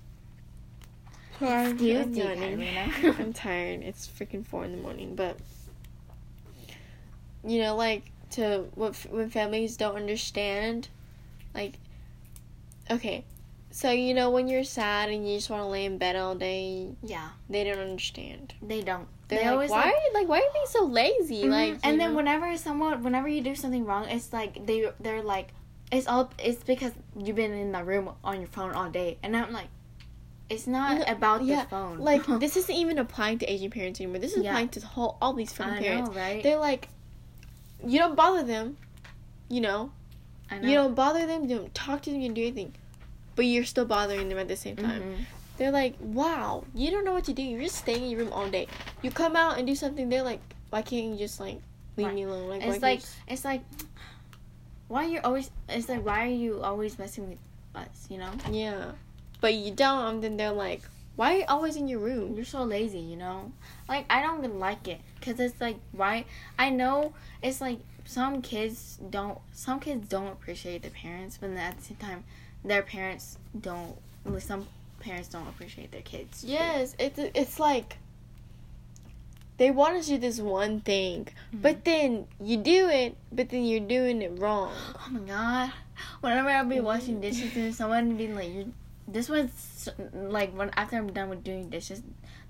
Sorry, 1.39 1.71
Excuse 1.71 2.05
I'm 2.05 2.13
you, 2.13 2.23
yawning. 2.23 2.57
Karina. 2.91 3.15
I'm 3.19 3.33
tired. 3.33 3.81
It's 3.81 4.07
freaking 4.07 4.45
four 4.45 4.63
in 4.65 4.71
the 4.73 4.77
morning, 4.81 5.15
but 5.15 5.37
you 7.45 7.59
know, 7.61 7.75
like 7.75 8.11
to 8.31 8.65
what 8.75 8.95
when 9.09 9.29
families 9.29 9.75
don't 9.77 9.95
understand, 9.95 10.87
like, 11.55 11.79
okay, 12.91 13.23
so 13.71 13.91
you 13.91 14.13
know 14.13 14.29
when 14.29 14.47
you're 14.47 14.63
sad 14.63 15.09
and 15.09 15.27
you 15.27 15.35
just 15.37 15.49
want 15.49 15.63
to 15.63 15.67
lay 15.67 15.85
in 15.85 15.97
bed 15.97 16.15
all 16.15 16.35
day, 16.35 16.89
yeah, 17.03 17.29
they 17.49 17.63
don't 17.63 17.79
understand. 17.79 18.53
they 18.61 18.81
don't. 18.81 19.07
They're 19.27 19.39
they 19.39 19.45
like, 19.45 19.53
always 19.53 19.69
why 19.71 19.77
like, 19.85 19.93
are 19.93 19.97
you 19.97 20.11
like 20.13 20.27
why 20.27 20.37
are 20.37 20.41
you 20.41 20.49
being 20.53 20.65
so 20.67 20.85
lazy? 20.85 21.43
Mhm. 21.45 21.49
Like, 21.49 21.79
and 21.83 21.99
then 21.99 22.11
know? 22.11 22.17
whenever 22.17 22.57
someone, 22.57 23.01
whenever 23.03 23.27
you 23.29 23.41
do 23.41 23.55
something 23.55 23.85
wrong, 23.85 24.05
it's 24.09 24.33
like 24.33 24.65
they 24.65 24.91
they're 24.99 25.23
like, 25.23 25.49
it's 25.91 26.07
all 26.07 26.31
it's 26.37 26.63
because 26.63 26.91
you've 27.17 27.35
been 27.37 27.53
in 27.53 27.71
the 27.71 27.83
room 27.83 28.09
on 28.23 28.39
your 28.39 28.47
phone 28.49 28.73
all 28.73 28.89
day, 28.89 29.17
and 29.23 29.35
I'm 29.37 29.53
like, 29.53 29.67
it's 30.49 30.67
not 30.67 30.97
No, 30.97 31.03
about 31.07 31.43
yeah, 31.45 31.63
the 31.63 31.69
phone. 31.69 31.97
like 31.99 32.25
this 32.41 32.57
isn't 32.57 32.75
even 32.75 32.97
applying 32.99 33.37
to 33.39 33.45
Asian 33.49 33.71
parents 33.71 34.01
anymore. 34.01 34.19
This 34.19 34.33
is 34.33 34.43
Yeah. 34.43 34.49
applying 34.51 34.69
to 34.69 34.81
whole 34.85 35.17
all 35.21 35.31
these 35.33 35.51
I 35.53 35.55
fucking 35.55 35.73
know, 35.75 35.81
parents. 35.81 36.15
right? 36.15 36.43
They're 36.43 36.57
like, 36.57 36.89
you 37.87 37.99
don't 37.99 38.15
bother 38.15 38.43
them. 38.43 38.75
you 39.47 39.61
know, 39.61 39.91
I 40.49 40.59
know. 40.59 40.67
you 40.67 40.75
don't 40.75 40.93
bother 40.95 41.25
them, 41.25 41.43
you 41.47 41.55
don't 41.57 41.73
talk 41.73 42.01
to 42.03 42.09
them, 42.11 42.19
you 42.19 42.27
don't 42.27 42.35
do 42.35 42.41
anything, 42.41 42.73
but 43.41 43.47
you're 43.47 43.65
still 43.65 43.85
bothering 43.85 44.29
them 44.29 44.37
at 44.37 44.47
the 44.47 44.55
same 44.55 44.75
time. 44.75 45.01
Mhm. 45.01 45.25
They're 45.57 45.71
like, 45.71 45.95
wow, 45.99 46.63
you 46.75 46.91
don't 46.91 47.03
know 47.03 47.13
what 47.13 47.23
to 47.25 47.33
do. 47.33 47.41
You're 47.41 47.63
just 47.63 47.75
staying 47.77 48.03
in 48.03 48.09
your 48.11 48.19
room 48.19 48.31
all 48.31 48.47
day. 48.47 48.67
You 49.01 49.09
come 49.09 49.35
out 49.35 49.57
and 49.57 49.65
do 49.65 49.73
something. 49.73 50.09
They're 50.09 50.21
like, 50.21 50.41
why 50.69 50.83
can't 50.83 51.07
you 51.07 51.15
just 51.17 51.39
like 51.39 51.59
leave 51.97 52.05
Right. 52.05 52.13
me 52.15 52.21
alone? 52.21 52.49
Like, 52.49 52.61
It's 52.61 52.83
like 52.83 52.99
just- 52.99 53.15
it's 53.27 53.43
like 53.43 53.63
why 54.89 55.05
you're 55.05 55.25
always 55.25 55.49
it's 55.67 55.89
like 55.89 56.05
why 56.05 56.23
are 56.27 56.35
you 56.45 56.61
always 56.61 56.99
messing 56.99 57.29
with 57.29 57.39
us, 57.73 58.05
you 58.11 58.19
know? 58.19 58.29
yeah, 58.51 58.91
but 59.39 59.55
you 59.55 59.71
don't. 59.71 60.05
And 60.15 60.23
then 60.23 60.37
they're 60.37 60.51
like, 60.51 60.83
why 61.15 61.33
are 61.33 61.37
you 61.39 61.45
always 61.47 61.75
in 61.75 61.87
your 61.87 61.97
room? 61.99 62.35
You're 62.35 62.45
so 62.45 62.61
lazy, 62.63 62.99
you 62.99 63.15
know? 63.17 63.51
Like 63.89 64.05
I 64.07 64.21
don't 64.21 64.37
even 64.45 64.59
like 64.59 64.87
it 64.87 65.01
cuz 65.19 65.39
it's 65.39 65.59
like 65.59 65.77
why 65.93 66.25
I 66.59 66.69
know 66.69 67.13
it's 67.41 67.59
like 67.59 67.79
some 68.05 68.43
kids 68.43 68.99
don't 69.09 69.39
some 69.51 69.79
kids 69.79 70.07
don't 70.07 70.27
appreciate 70.27 70.83
the 70.83 70.91
parents, 70.91 71.39
but 71.41 71.49
at 71.51 71.77
the 71.79 71.83
same 71.83 71.97
time 71.97 72.23
their 72.63 72.81
parents 72.81 73.37
don't 73.59 73.97
like 74.25 74.41
some 74.41 74.67
parents 74.99 75.27
don't 75.29 75.47
appreciate 75.47 75.91
their 75.91 76.01
kids. 76.01 76.43
Yes, 76.43 76.95
it's 76.99 77.19
it's 77.19 77.59
like 77.59 77.97
they 79.57 79.71
want 79.71 80.01
to 80.01 80.07
do 80.07 80.17
this 80.17 80.39
one 80.39 80.81
thing, 80.81 81.27
but 81.53 81.83
mm-hmm. 81.83 81.83
then 81.83 82.27
you 82.39 82.57
do 82.57 82.89
it, 82.89 83.15
but 83.31 83.49
then 83.49 83.63
you're 83.63 83.79
doing 83.79 84.21
it 84.21 84.39
wrong. 84.39 84.73
Oh 84.95 85.07
my 85.11 85.19
god. 85.19 85.73
Whenever 86.21 86.49
I'll 86.49 86.65
be 86.65 86.79
washing 86.79 87.15
mm-hmm. 87.15 87.21
dishes 87.21 87.55
and 87.55 87.75
someone 87.75 88.17
be 88.17 88.27
like, 88.27 88.49
you 88.49 88.73
this 89.07 89.29
one's 89.29 89.89
like 90.13 90.55
when 90.57 90.71
after 90.75 90.95
I'm 90.97 91.11
done 91.11 91.29
with 91.29 91.43
doing 91.43 91.69
dishes, 91.69 92.01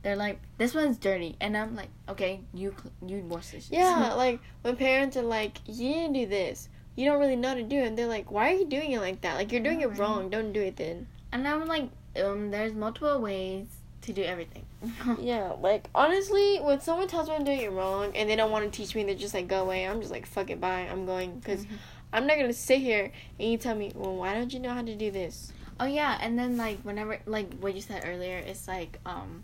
they're 0.03 0.15
like, 0.15 0.39
this 0.57 0.73
one's 0.73 0.97
dirty, 0.97 1.35
and 1.41 1.57
I'm 1.57 1.75
like, 1.75 1.89
okay, 2.09 2.41
you 2.53 2.75
you 3.05 3.19
wash 3.27 3.51
dishes. 3.51 3.71
Yeah, 3.71 4.13
like 4.17 4.39
when 4.61 4.75
parents 4.75 5.17
are 5.17 5.23
like, 5.23 5.57
you 5.65 6.07
to 6.07 6.13
do 6.13 6.25
this. 6.25 6.69
You 6.95 7.05
don't 7.05 7.19
really 7.19 7.35
know 7.35 7.49
how 7.49 7.53
to 7.55 7.63
do 7.63 7.77
it. 7.77 7.87
And 7.87 7.97
they're 7.97 8.07
like, 8.07 8.31
why 8.31 8.51
are 8.51 8.55
you 8.55 8.65
doing 8.65 8.91
it 8.91 8.99
like 8.99 9.21
that? 9.21 9.35
Like 9.35 9.51
you're 9.51 9.63
doing 9.63 9.81
it 9.81 9.97
wrong. 9.97 10.29
Don't 10.29 10.51
do 10.53 10.61
it 10.61 10.75
then. 10.77 11.07
and 11.31 11.47
I'm 11.47 11.65
like, 11.65 11.89
um, 12.21 12.51
there's 12.51 12.73
multiple 12.73 13.19
ways 13.21 13.67
to 14.01 14.13
do 14.13 14.23
everything. 14.23 14.65
Yeah, 15.19 15.53
like 15.61 15.89
honestly, 15.95 16.57
when 16.57 16.81
someone 16.81 17.07
tells 17.07 17.29
me 17.29 17.35
I'm 17.35 17.43
doing 17.43 17.61
it 17.61 17.71
wrong 17.71 18.11
and 18.15 18.29
they 18.29 18.35
don't 18.35 18.51
want 18.51 18.65
to 18.65 18.71
teach 18.75 18.95
me, 18.95 19.03
they're 19.03 19.15
just 19.15 19.33
like, 19.33 19.47
go 19.47 19.61
away. 19.61 19.87
I'm 19.87 19.99
just 19.99 20.11
like, 20.11 20.25
fuck 20.25 20.49
it, 20.49 20.59
bye. 20.59 20.87
I'm 20.91 21.05
going 21.05 21.39
because 21.39 21.65
Mhm. 21.65 21.77
I'm 22.13 22.27
not 22.27 22.37
gonna 22.37 22.51
sit 22.51 22.81
here 22.81 23.11
and 23.39 23.51
you 23.51 23.57
tell 23.57 23.75
me, 23.75 23.91
well, 23.95 24.15
why 24.15 24.33
don't 24.33 24.51
you 24.51 24.59
know 24.59 24.73
how 24.73 24.81
to 24.81 24.95
do 24.95 25.11
this? 25.11 25.53
Oh 25.79 25.85
yeah, 25.85 26.17
and 26.21 26.37
then 26.37 26.57
like 26.57 26.79
whenever 26.81 27.19
like 27.25 27.53
what 27.59 27.73
you 27.73 27.81
said 27.81 28.03
earlier, 28.05 28.37
it's 28.37 28.67
like 28.67 28.99
um 29.05 29.43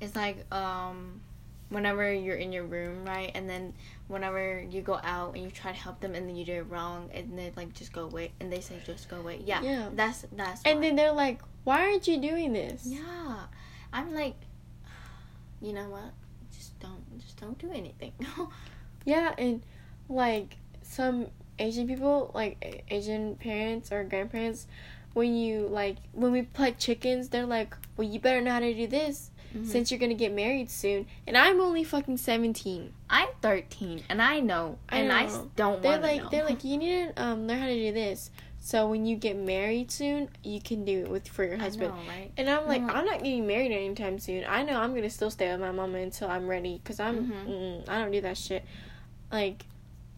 it's 0.00 0.14
like 0.14 0.50
um 0.52 1.20
whenever 1.70 2.12
you're 2.12 2.36
in 2.36 2.52
your 2.52 2.64
room, 2.64 3.04
right? 3.04 3.30
And 3.34 3.48
then 3.48 3.74
whenever 4.06 4.60
you 4.60 4.80
go 4.80 4.98
out 5.02 5.34
and 5.34 5.44
you 5.44 5.50
try 5.50 5.70
to 5.72 5.78
help 5.78 6.00
them 6.00 6.14
and 6.14 6.28
then 6.28 6.34
you 6.36 6.44
do 6.44 6.54
it 6.54 6.66
wrong 6.70 7.10
and 7.12 7.38
they 7.38 7.52
like 7.56 7.72
just 7.74 7.92
go 7.92 8.04
away 8.04 8.32
and 8.40 8.50
they 8.52 8.60
say 8.60 8.76
just 8.86 9.08
go 9.08 9.18
away. 9.18 9.42
Yeah. 9.44 9.60
Yeah. 9.62 9.88
That's 9.94 10.24
that's 10.32 10.62
And 10.64 10.78
why. 10.78 10.86
then 10.86 10.96
they're 10.96 11.12
like, 11.12 11.40
why 11.64 11.80
aren't 11.82 12.08
you 12.08 12.18
doing 12.18 12.52
this? 12.52 12.82
Yeah. 12.86 13.40
I'm 13.92 14.14
like 14.14 14.36
you 15.60 15.72
know 15.72 15.88
what? 15.88 16.12
Just 16.56 16.78
don't 16.80 17.18
just 17.20 17.38
don't 17.40 17.58
do 17.58 17.70
anything. 17.72 18.12
Yeah, 19.04 19.32
and 19.38 19.62
like 20.10 20.56
some 20.82 21.28
Asian 21.58 21.88
people, 21.88 22.30
like 22.34 22.84
Asian 22.90 23.36
parents 23.36 23.90
or 23.90 24.04
grandparents, 24.04 24.66
when 25.14 25.34
you 25.34 25.66
like 25.68 25.96
when 26.12 26.30
we 26.32 26.42
pluck 26.42 26.74
chickens, 26.78 27.30
they're 27.30 27.46
like, 27.46 27.74
"Well, 27.96 28.06
you 28.06 28.20
better 28.20 28.42
know 28.42 28.50
how 28.50 28.60
to 28.60 28.74
do 28.74 28.86
this 28.86 29.30
Mhm. 29.54 29.66
since 29.66 29.90
you're 29.90 30.00
gonna 30.00 30.14
get 30.14 30.32
married 30.32 30.70
soon." 30.70 31.06
And 31.26 31.36
I'm 31.36 31.60
only 31.60 31.84
fucking 31.84 32.16
seventeen. 32.18 32.92
I'm 33.10 33.28
13 33.40 34.02
and 34.08 34.20
I 34.20 34.40
know 34.40 34.78
I 34.88 34.98
and 34.98 35.12
I 35.12 35.26
know. 35.26 35.50
don't 35.56 35.82
They're 35.82 35.98
like, 35.98 36.22
know. 36.24 36.28
they're 36.30 36.44
like, 36.44 36.62
you 36.64 36.76
need 36.76 37.14
to 37.16 37.22
um 37.22 37.46
learn 37.46 37.58
how 37.60 37.66
to 37.66 37.74
do 37.74 37.92
this, 37.92 38.30
so 38.60 38.88
when 38.88 39.06
you 39.06 39.16
get 39.16 39.36
married 39.36 39.90
soon, 39.90 40.28
you 40.44 40.60
can 40.60 40.84
do 40.84 41.00
it 41.04 41.10
with 41.10 41.26
for 41.28 41.44
your 41.44 41.56
husband. 41.56 41.94
know, 41.94 42.00
right? 42.08 42.30
And 42.36 42.50
I'm 42.50 42.66
like, 42.66 42.82
Mhm. 42.82 42.94
I'm 42.94 43.06
not 43.06 43.22
getting 43.22 43.46
married 43.46 43.72
anytime 43.72 44.18
soon. 44.18 44.44
I 44.48 44.62
know 44.62 44.78
I'm 44.78 44.94
gonna 44.94 45.08
still 45.10 45.30
stay 45.30 45.50
with 45.50 45.60
my 45.60 45.72
mama 45.72 45.98
until 45.98 46.28
I'm 46.28 46.46
ready, 46.46 46.80
cause 46.84 47.00
I'm, 47.00 47.26
Mhm. 47.30 47.46
mm, 47.48 47.88
I 47.88 47.98
don't 47.98 48.10
do 48.12 48.20
that 48.20 48.36
shit. 48.36 48.64
Like, 49.32 49.64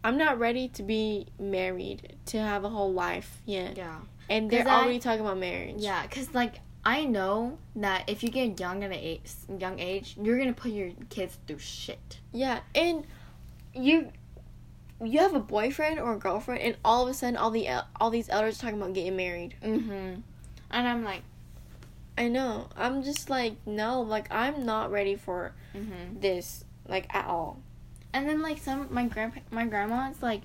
I'm 0.03 0.17
not 0.17 0.39
ready 0.39 0.67
to 0.69 0.83
be 0.83 1.27
married 1.39 2.15
to 2.27 2.39
have 2.39 2.63
a 2.63 2.69
whole 2.69 2.91
life 2.91 3.41
yet. 3.45 3.77
Yeah. 3.77 3.99
And 4.29 4.49
they're 4.49 4.67
I- 4.67 4.81
already 4.81 4.99
talking 4.99 5.21
about 5.21 5.37
marriage. 5.37 5.75
Yeah, 5.77 6.05
cause 6.07 6.33
like 6.33 6.55
I 6.83 7.05
know 7.05 7.59
that 7.75 8.09
if 8.09 8.23
you 8.23 8.29
get 8.29 8.59
young 8.59 8.83
at 8.83 8.91
a 8.91 8.95
age, 8.95 9.31
young 9.59 9.79
age, 9.79 10.15
you're 10.21 10.37
gonna 10.37 10.53
put 10.53 10.71
your 10.71 10.91
kids 11.09 11.37
through 11.45 11.59
shit. 11.59 12.19
Yeah, 12.31 12.61
and 12.73 13.05
you, 13.73 14.11
you 15.03 15.19
have 15.19 15.35
a 15.35 15.39
boyfriend 15.39 15.99
or 15.99 16.13
a 16.13 16.17
girlfriend, 16.17 16.61
and 16.61 16.77
all 16.83 17.03
of 17.03 17.09
a 17.09 17.13
sudden, 17.13 17.37
all 17.37 17.51
the 17.51 17.67
el- 17.67 17.87
all 17.99 18.09
these 18.09 18.29
elders 18.29 18.57
are 18.57 18.61
talking 18.61 18.81
about 18.81 18.93
getting 18.93 19.15
married. 19.15 19.55
Mm-hmm. 19.61 20.21
And 20.71 20.87
I'm 20.87 21.03
like, 21.03 21.21
I 22.17 22.27
know. 22.27 22.69
I'm 22.75 23.03
just 23.03 23.29
like, 23.29 23.55
no, 23.65 24.01
like 24.01 24.31
I'm 24.31 24.65
not 24.65 24.91
ready 24.91 25.15
for 25.15 25.53
mm-hmm. 25.75 26.19
this, 26.19 26.65
like 26.87 27.13
at 27.13 27.25
all. 27.25 27.59
And 28.13 28.27
then 28.27 28.41
like 28.41 28.57
some 28.57 28.87
my 28.91 29.05
grandpa, 29.05 29.41
my 29.51 29.65
grandma's 29.65 30.21
like, 30.21 30.41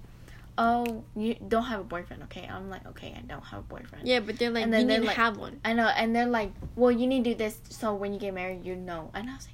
oh, 0.59 1.05
you 1.15 1.35
don't 1.49 1.65
have 1.65 1.81
a 1.81 1.85
boyfriend, 1.85 2.23
okay? 2.25 2.49
I'm 2.51 2.71
like, 2.71 2.87
okay, 2.87 3.15
I 3.17 3.21
don't 3.23 3.45
have 3.45 3.61
a 3.61 3.63
boyfriend. 3.63 4.07
Yeah, 4.09 4.21
but 4.21 4.39
they're 4.39 4.51
like, 4.51 4.65
And 4.65 4.73
then 4.73 4.83
you 4.83 4.87
need 4.87 4.97
to 5.01 5.07
like- 5.07 5.17
have 5.17 5.37
one. 5.37 5.61
I 5.65 5.73
know, 5.75 5.87
and 5.87 6.15
they're 6.17 6.27
like, 6.27 6.53
well, 6.77 6.91
you 6.91 7.07
need 7.07 7.25
to 7.25 7.31
do 7.31 7.37
this 7.37 7.61
so 7.69 7.95
when 7.95 8.13
you 8.15 8.19
get 8.21 8.33
married, 8.35 8.65
you 8.65 8.75
know. 8.75 9.11
And 9.15 9.29
I 9.29 9.35
was 9.35 9.49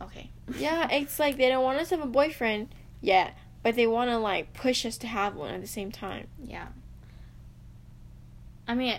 like, 0.00 0.08
okay. 0.08 0.30
Yeah, 0.58 0.88
it's 0.92 1.18
like 1.18 1.36
they 1.36 1.48
don't 1.48 1.64
want 1.64 1.78
us 1.78 1.88
to 1.90 1.96
have 1.96 2.04
a 2.04 2.08
boyfriend 2.08 2.68
yet, 3.00 3.36
but 3.62 3.74
they 3.74 3.86
want 3.86 4.10
to 4.10 4.18
like 4.18 4.52
push 4.54 4.86
us 4.86 4.96
to 4.98 5.06
have 5.06 5.34
one 5.34 5.52
at 5.54 5.60
the 5.60 5.66
same 5.66 5.90
time. 5.90 6.28
Yeah. 6.42 6.68
I 8.68 8.74
mean, 8.74 8.98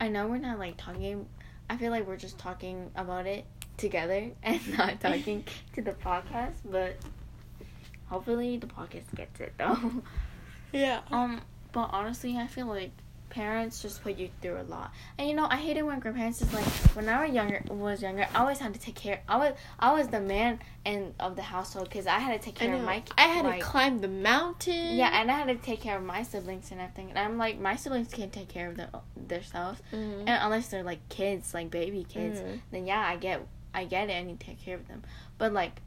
I 0.00 0.08
know 0.08 0.26
we're 0.26 0.38
not 0.38 0.58
like 0.58 0.76
talking. 0.76 1.26
I 1.70 1.76
feel 1.76 1.90
like 1.90 2.06
we're 2.06 2.16
just 2.16 2.38
talking 2.38 2.90
about 2.94 3.26
it 3.26 3.44
together 3.78 4.30
and 4.42 4.76
not 4.76 5.00
talking 5.00 5.44
to 5.74 5.82
the 5.82 5.92
podcast, 5.92 6.56
but 6.64 6.96
hopefully 8.12 8.58
the 8.58 8.66
podcast 8.66 9.14
gets 9.14 9.40
it 9.40 9.54
though. 9.58 9.78
Yeah. 10.72 11.00
Um, 11.10 11.42
but 11.72 11.90
honestly, 11.92 12.38
I 12.38 12.46
feel 12.46 12.66
like 12.66 12.92
parents 13.28 13.80
just 13.82 14.02
put 14.02 14.16
you 14.18 14.28
through 14.40 14.58
a 14.58 14.62
lot. 14.64 14.90
And 15.18 15.28
you 15.28 15.34
know, 15.34 15.46
I 15.50 15.56
hate 15.56 15.76
it 15.76 15.84
when 15.84 15.98
grandparents 16.00 16.40
is 16.40 16.50
like 16.54 16.64
when 16.96 17.08
I 17.10 17.26
was 17.26 17.34
younger 17.34 17.62
was 17.68 18.00
younger, 18.00 18.26
I 18.34 18.38
always 18.40 18.58
had 18.58 18.72
to 18.72 18.80
take 18.80 18.94
care. 18.94 19.20
I 19.28 19.36
was 19.36 19.52
I 19.78 19.92
was 19.92 20.08
the 20.08 20.20
man 20.20 20.60
and 20.86 21.12
of 21.20 21.36
the 21.36 21.42
household 21.42 21.88
because 21.90 22.06
I 22.06 22.18
had 22.18 22.40
to 22.40 22.44
take 22.46 22.54
care 22.54 22.74
of 22.74 22.80
my. 22.82 23.02
I 23.18 23.22
had 23.22 23.44
like, 23.44 23.60
to 23.60 23.64
climb 23.66 24.00
the 24.00 24.08
mountain. 24.08 24.96
yeah, 24.96 25.10
and 25.20 25.30
I 25.30 25.34
had 25.34 25.48
to 25.48 25.56
take 25.56 25.82
care 25.82 25.96
of 25.98 26.04
my 26.04 26.22
siblings 26.22 26.70
and 26.70 26.80
everything. 26.80 27.10
And 27.10 27.18
I'm 27.18 27.36
like, 27.36 27.58
my 27.60 27.76
siblings 27.76 28.08
can't 28.08 28.32
take 28.32 28.48
care 28.48 28.68
of 28.70 28.76
their, 28.78 28.88
themselves, 29.28 29.80
Mhm. 29.92 30.20
and 30.20 30.30
unless 30.42 30.68
they're 30.68 30.82
like 30.82 31.06
kids, 31.10 31.52
like 31.52 31.70
baby 31.70 32.04
kids, 32.08 32.40
Mhm. 32.40 32.60
then 32.70 32.86
yeah, 32.86 33.00
I 33.06 33.16
get, 33.16 33.46
I 33.74 33.84
get 33.84 34.08
it. 34.08 34.14
I 34.14 34.22
need 34.22 34.40
to 34.40 34.46
take 34.46 34.62
care 34.64 34.76
of 34.76 34.88
them. 34.88 35.02
But 35.36 35.52
like, 35.52 35.80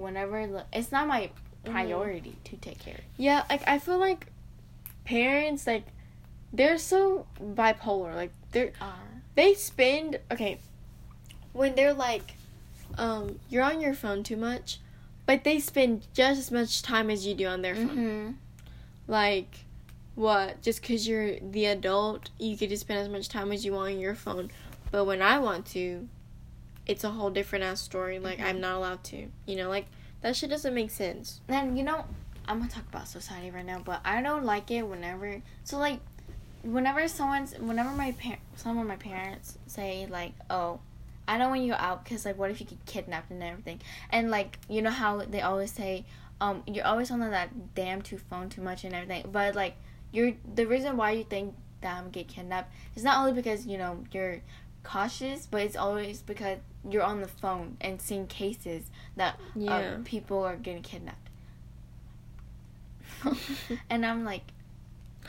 whenever 0.00 0.64
it's 0.72 0.90
not 0.92 1.06
my 1.06 1.30
Mhm. 1.64 1.72
priority 1.72 2.36
to 2.44 2.56
take 2.56 2.78
care. 2.78 2.94
of 2.94 3.00
Yeah, 3.18 3.44
like 3.50 3.62
I 3.68 3.78
feel 3.78 3.98
like 3.98 4.26
parents 5.04 5.66
like 5.66 5.84
they're 6.52 6.78
so 6.78 7.26
bipolar. 7.42 8.14
Like 8.14 8.32
they're 8.52 8.72
Are 8.80 8.94
they 9.34 9.54
spend 9.54 10.18
okay 10.30 10.58
when 11.52 11.74
they're 11.74 11.94
like 11.94 12.32
um 12.98 13.38
you're 13.48 13.62
on 13.62 13.80
your 13.80 13.94
phone 13.94 14.22
too 14.22 14.36
much, 14.36 14.78
but 15.26 15.44
they 15.44 15.60
spend 15.60 16.06
just 16.14 16.38
as 16.40 16.50
much 16.50 16.82
time 16.82 17.10
as 17.10 17.26
you 17.26 17.34
do 17.34 17.46
on 17.46 17.62
their 17.62 17.74
phone. 17.76 17.88
mm-hmm. 17.88 18.30
Like 19.06 19.64
what? 20.14 20.62
Just 20.62 20.82
cuz 20.82 21.06
you're 21.06 21.38
the 21.40 21.66
adult, 21.66 22.30
you 22.38 22.56
could 22.56 22.68
just 22.70 22.82
spend 22.82 23.00
as 23.00 23.08
much 23.08 23.28
time 23.28 23.52
as 23.52 23.64
you 23.64 23.72
want 23.72 23.94
on 23.94 24.00
your 24.00 24.14
phone. 24.14 24.50
But 24.90 25.04
when 25.04 25.22
I 25.22 25.38
want 25.38 25.66
to, 25.66 26.08
it's 26.86 27.04
a 27.04 27.10
whole 27.10 27.30
different 27.30 27.64
ass 27.64 27.80
story. 27.80 28.18
Like 28.18 28.38
Mhm. 28.38 28.44
I'm 28.44 28.60
not 28.60 28.76
allowed 28.76 29.04
to. 29.04 29.28
You 29.46 29.56
know, 29.56 29.68
like 29.68 29.86
that 30.22 30.36
shit 30.36 30.50
doesn't 30.50 30.74
make 30.74 30.90
sense. 30.90 31.40
And 31.48 31.76
you 31.78 31.84
know, 31.84 32.04
I'm 32.46 32.58
gonna 32.58 32.70
talk 32.70 32.86
about 32.88 33.08
society 33.08 33.50
right 33.50 33.64
now, 33.64 33.78
but 33.84 34.00
I 34.04 34.22
don't 34.22 34.44
like 34.44 34.70
it 34.70 34.82
whenever. 34.82 35.40
So 35.64 35.78
like, 35.78 36.00
whenever 36.62 37.06
someone's, 37.08 37.54
whenever 37.58 37.90
my 37.90 38.12
par- 38.12 38.38
some 38.56 38.78
of 38.78 38.86
my 38.86 38.96
parents 38.96 39.58
say 39.66 40.06
like, 40.10 40.32
"Oh, 40.50 40.80
I 41.28 41.38
don't 41.38 41.50
want 41.50 41.62
you 41.62 41.74
out 41.74 42.04
because 42.04 42.24
like, 42.24 42.36
what 42.38 42.50
if 42.50 42.60
you 42.60 42.66
get 42.66 42.84
kidnapped 42.86 43.30
and 43.30 43.42
everything?" 43.42 43.80
And 44.10 44.30
like, 44.30 44.58
you 44.68 44.82
know 44.82 44.90
how 44.90 45.18
they 45.18 45.40
always 45.42 45.72
say, 45.72 46.04
um, 46.40 46.62
you're 46.66 46.86
always 46.86 47.10
on 47.10 47.20
that 47.20 47.74
damn 47.74 48.02
two 48.02 48.18
phone 48.18 48.48
too 48.48 48.62
much 48.62 48.84
and 48.84 48.94
everything. 48.94 49.30
But 49.30 49.54
like, 49.54 49.76
you're 50.12 50.32
the 50.54 50.66
reason 50.66 50.96
why 50.96 51.12
you 51.12 51.24
think 51.24 51.54
that 51.82 51.92
I'm 51.96 52.04
gonna 52.04 52.10
get 52.10 52.28
kidnapped 52.28 52.72
is 52.96 53.04
not 53.04 53.18
only 53.18 53.32
because 53.32 53.66
you 53.66 53.78
know 53.78 54.04
you're 54.12 54.40
cautious, 54.82 55.46
but 55.46 55.62
it's 55.62 55.76
always 55.76 56.22
because 56.22 56.58
you're 56.88 57.02
on 57.02 57.20
the 57.20 57.28
phone 57.28 57.76
and 57.80 58.00
seeing 58.00 58.26
cases 58.26 58.84
that 59.16 59.38
Yeah. 59.54 59.74
uh, 59.76 59.98
people 60.04 60.42
are 60.44 60.56
getting 60.56 60.82
kidnapped. 60.82 61.28
and 63.90 64.04
I'm 64.06 64.24
like, 64.24 64.42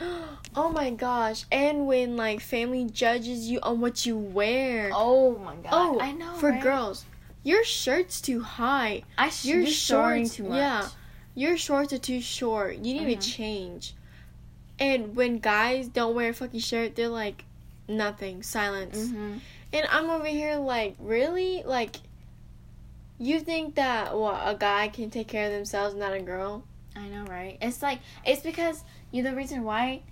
oh 0.00 0.70
my 0.72 0.90
gosh. 0.90 1.44
And 1.52 1.86
when 1.86 2.16
like 2.16 2.40
family 2.40 2.84
judges 2.86 3.48
you 3.48 3.60
on 3.62 3.80
what 3.80 4.06
you 4.06 4.16
wear. 4.16 4.90
oh 4.94 5.36
my 5.38 5.56
god, 5.56 5.70
Oh, 5.72 6.00
I 6.00 6.12
know 6.12 6.34
for 6.34 6.50
right? 6.50 6.62
girls. 6.62 7.04
Your 7.44 7.64
shirt's 7.64 8.20
too 8.20 8.40
high. 8.40 9.02
I 9.18 9.28
sh- 9.28 9.46
your 9.46 9.58
you're 9.60 9.66
shorts- 9.70 10.36
too 10.36 10.44
much. 10.44 10.56
yeah. 10.58 10.88
your 11.34 11.56
shorts 11.56 11.92
are 11.92 11.98
too 11.98 12.20
short. 12.20 12.76
You 12.76 12.94
need 12.94 13.08
Mhm. 13.18 13.20
to 13.20 13.28
change. 13.30 13.94
And 14.78 15.14
when 15.16 15.38
guys 15.38 15.88
don't 15.88 16.14
wear 16.14 16.30
a 16.30 16.34
fucking 16.34 16.60
shirt, 16.60 16.94
they're 16.96 17.08
like 17.08 17.44
nothing, 17.92 18.42
silence. 18.42 18.98
Mm-hmm. 18.98 19.38
And 19.72 19.86
I'm 19.90 20.10
over 20.10 20.26
here 20.26 20.56
like, 20.56 20.96
really? 20.98 21.62
Like, 21.64 21.96
you 23.18 23.40
think 23.40 23.76
that 23.76 24.16
what 24.16 24.40
a 24.44 24.54
guy 24.54 24.88
can 24.88 25.10
take 25.10 25.28
care 25.28 25.46
of 25.46 25.52
themselves, 25.52 25.94
not 25.94 26.12
a 26.12 26.20
girl? 26.20 26.64
I 26.96 27.06
know, 27.08 27.24
right? 27.24 27.56
It's 27.62 27.80
like 27.82 28.00
it's 28.26 28.42
because 28.42 28.82
you. 29.10 29.22
The 29.22 29.34
reason 29.34 29.62
why. 29.64 30.02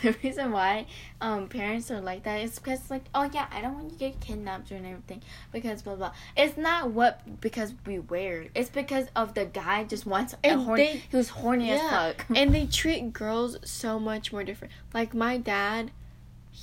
The 0.00 0.14
reason 0.22 0.52
why 0.52 0.86
um 1.20 1.48
parents 1.48 1.90
are 1.90 2.00
like 2.00 2.22
that 2.22 2.36
is 2.40 2.56
because 2.56 2.88
like 2.88 3.02
oh 3.16 3.28
yeah 3.34 3.46
I 3.50 3.60
don't 3.60 3.74
want 3.74 3.84
you 3.86 3.90
to 3.90 3.96
get 3.96 4.20
kidnapped 4.20 4.70
and 4.70 4.86
everything 4.86 5.22
because 5.50 5.82
blah 5.82 5.96
blah. 5.96 6.12
It's 6.36 6.56
not 6.56 6.92
what 6.92 7.40
because 7.40 7.74
we 7.84 7.98
wear. 7.98 8.46
It's 8.54 8.70
because 8.70 9.06
of 9.16 9.34
the 9.34 9.44
guy 9.46 9.82
just 9.82 10.06
wants 10.06 10.34
a 10.34 10.46
And 10.46 10.60
horny. 10.62 10.84
they- 10.84 11.02
he 11.10 11.16
was 11.16 11.30
horny 11.30 11.72
as 11.72 11.80
fuck. 11.80 12.26
and 12.36 12.54
they 12.54 12.66
treat 12.66 13.12
girls 13.12 13.56
so 13.64 13.98
much 13.98 14.32
more 14.32 14.44
different. 14.44 14.72
Like 14.94 15.14
my 15.14 15.36
dad, 15.36 15.90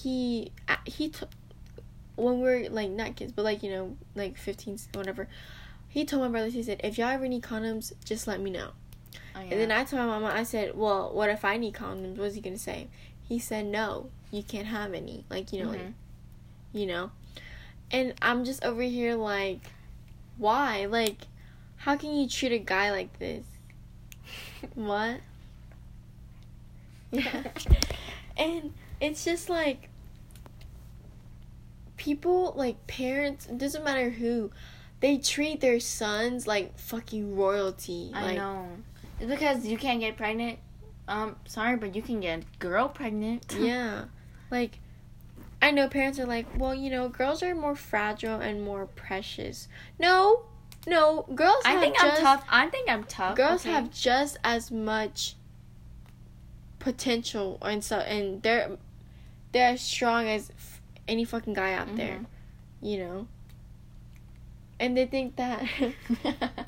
he 0.01 0.51
uh, 0.67 0.75
he 0.85 1.09
t- 1.09 1.25
when 2.15 2.39
we're 2.41 2.69
like 2.69 2.89
not 2.89 3.15
kids, 3.15 3.31
but 3.31 3.43
like 3.43 3.63
you 3.63 3.71
know 3.71 3.97
like 4.15 4.37
15, 4.37 4.79
whatever. 4.93 5.27
He 5.87 6.03
told 6.03 6.23
my 6.23 6.27
brothers, 6.27 6.53
he 6.53 6.63
said, 6.63 6.81
if 6.83 6.97
y'all 6.97 7.07
ever 7.07 7.25
need 7.25 7.41
condoms, 7.41 7.93
just 8.03 8.27
let 8.27 8.41
me 8.41 8.51
know. 8.51 8.71
Oh, 9.33 9.39
yeah. 9.39 9.43
And 9.43 9.51
then 9.51 9.71
I 9.71 9.85
told 9.85 10.01
my 10.01 10.07
mama, 10.07 10.25
I 10.27 10.43
said, 10.43 10.75
well, 10.75 11.13
what 11.13 11.29
if 11.29 11.45
I 11.45 11.55
need 11.55 11.73
condoms? 11.73 12.17
What's 12.17 12.35
he 12.35 12.41
gonna 12.41 12.57
say? 12.57 12.87
He 13.29 13.39
said, 13.39 13.65
no, 13.65 14.09
you 14.31 14.43
can't 14.43 14.67
have 14.67 14.93
any. 14.93 15.23
Like 15.29 15.53
you 15.53 15.63
know, 15.63 15.69
like 15.69 15.79
Mhm. 15.81 15.93
you 16.73 16.85
know. 16.87 17.11
And 17.91 18.13
I'm 18.21 18.43
just 18.43 18.63
over 18.65 18.81
here 18.81 19.15
like, 19.15 19.61
why? 20.37 20.85
Like, 20.85 21.27
how 21.77 21.95
can 21.95 22.13
you 22.13 22.27
treat 22.27 22.51
a 22.51 22.57
guy 22.57 22.91
like 22.91 23.17
this? 23.19 23.45
what? 24.73 25.21
Yeah. 27.11 27.43
and 28.37 28.73
it's 29.05 29.23
just 29.25 29.49
like 29.49 29.89
people 31.97 32.53
like 32.55 32.87
parents, 32.87 33.47
it 33.47 33.57
doesn't 33.57 33.83
matter 33.83 34.09
who, 34.09 34.51
they 34.99 35.17
treat 35.17 35.61
their 35.61 35.79
sons 35.79 36.47
like 36.47 36.77
fucking 36.77 37.35
royalty. 37.35 38.11
I 38.13 38.23
like 38.23 38.37
know. 38.37 38.67
It's 39.19 39.29
because 39.29 39.65
you 39.65 39.77
can't 39.77 39.99
get 39.99 40.17
pregnant. 40.17 40.59
Um, 41.07 41.35
sorry, 41.45 41.77
but 41.77 41.95
you 41.95 42.01
can 42.01 42.19
get 42.19 42.39
a 42.39 42.43
girl 42.59 42.89
pregnant. 42.89 43.55
yeah. 43.59 44.05
Like 44.51 44.79
I 45.61 45.71
know 45.71 45.87
parents 45.87 46.19
are 46.19 46.25
like, 46.25 46.45
well, 46.57 46.75
you 46.75 46.89
know, 46.89 47.09
girls 47.09 47.41
are 47.43 47.55
more 47.55 47.75
fragile 47.75 48.39
and 48.39 48.63
more 48.63 48.85
precious. 48.85 49.67
No, 49.99 50.43
no, 50.87 51.25
girls. 51.33 51.63
I 51.65 51.71
have 51.71 51.81
think 51.81 51.95
just, 51.95 52.05
I'm 52.05 52.21
tough. 52.21 52.45
I 52.49 52.67
think 52.67 52.89
I'm 52.89 53.03
tough. 53.05 53.35
Girls 53.35 53.61
okay? 53.61 53.71
have 53.71 53.91
just 53.91 54.37
as 54.43 54.71
much 54.71 55.35
potential, 56.79 57.57
and 57.61 57.83
so 57.83 57.97
and 57.97 58.43
they're 58.43 58.77
they're 59.55 59.69
as 59.69 59.79
strong 59.79 60.27
as 60.27 60.49
f- 60.49 60.81
any 61.07 61.23
fucking 61.23 61.53
guy 61.53 61.71
out 61.73 61.95
there, 61.95 62.17
Mhm. 62.17 62.25
you 62.81 62.97
know. 62.97 63.27
And 64.81 64.97
they 64.97 65.05
think 65.05 65.37
that 65.37 65.63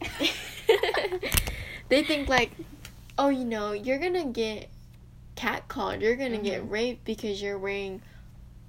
they 1.88 2.02
think 2.02 2.28
like, 2.28 2.50
oh, 3.16 3.28
you 3.28 3.44
know, 3.44 3.70
you're 3.72 3.98
gonna 3.98 4.26
get 4.26 4.68
catcalled, 5.36 6.00
you're 6.02 6.16
gonna 6.16 6.38
get 6.38 6.62
Mhm. 6.64 6.70
raped 6.70 7.04
because 7.04 7.40
you're 7.40 7.58
wearing 7.58 8.02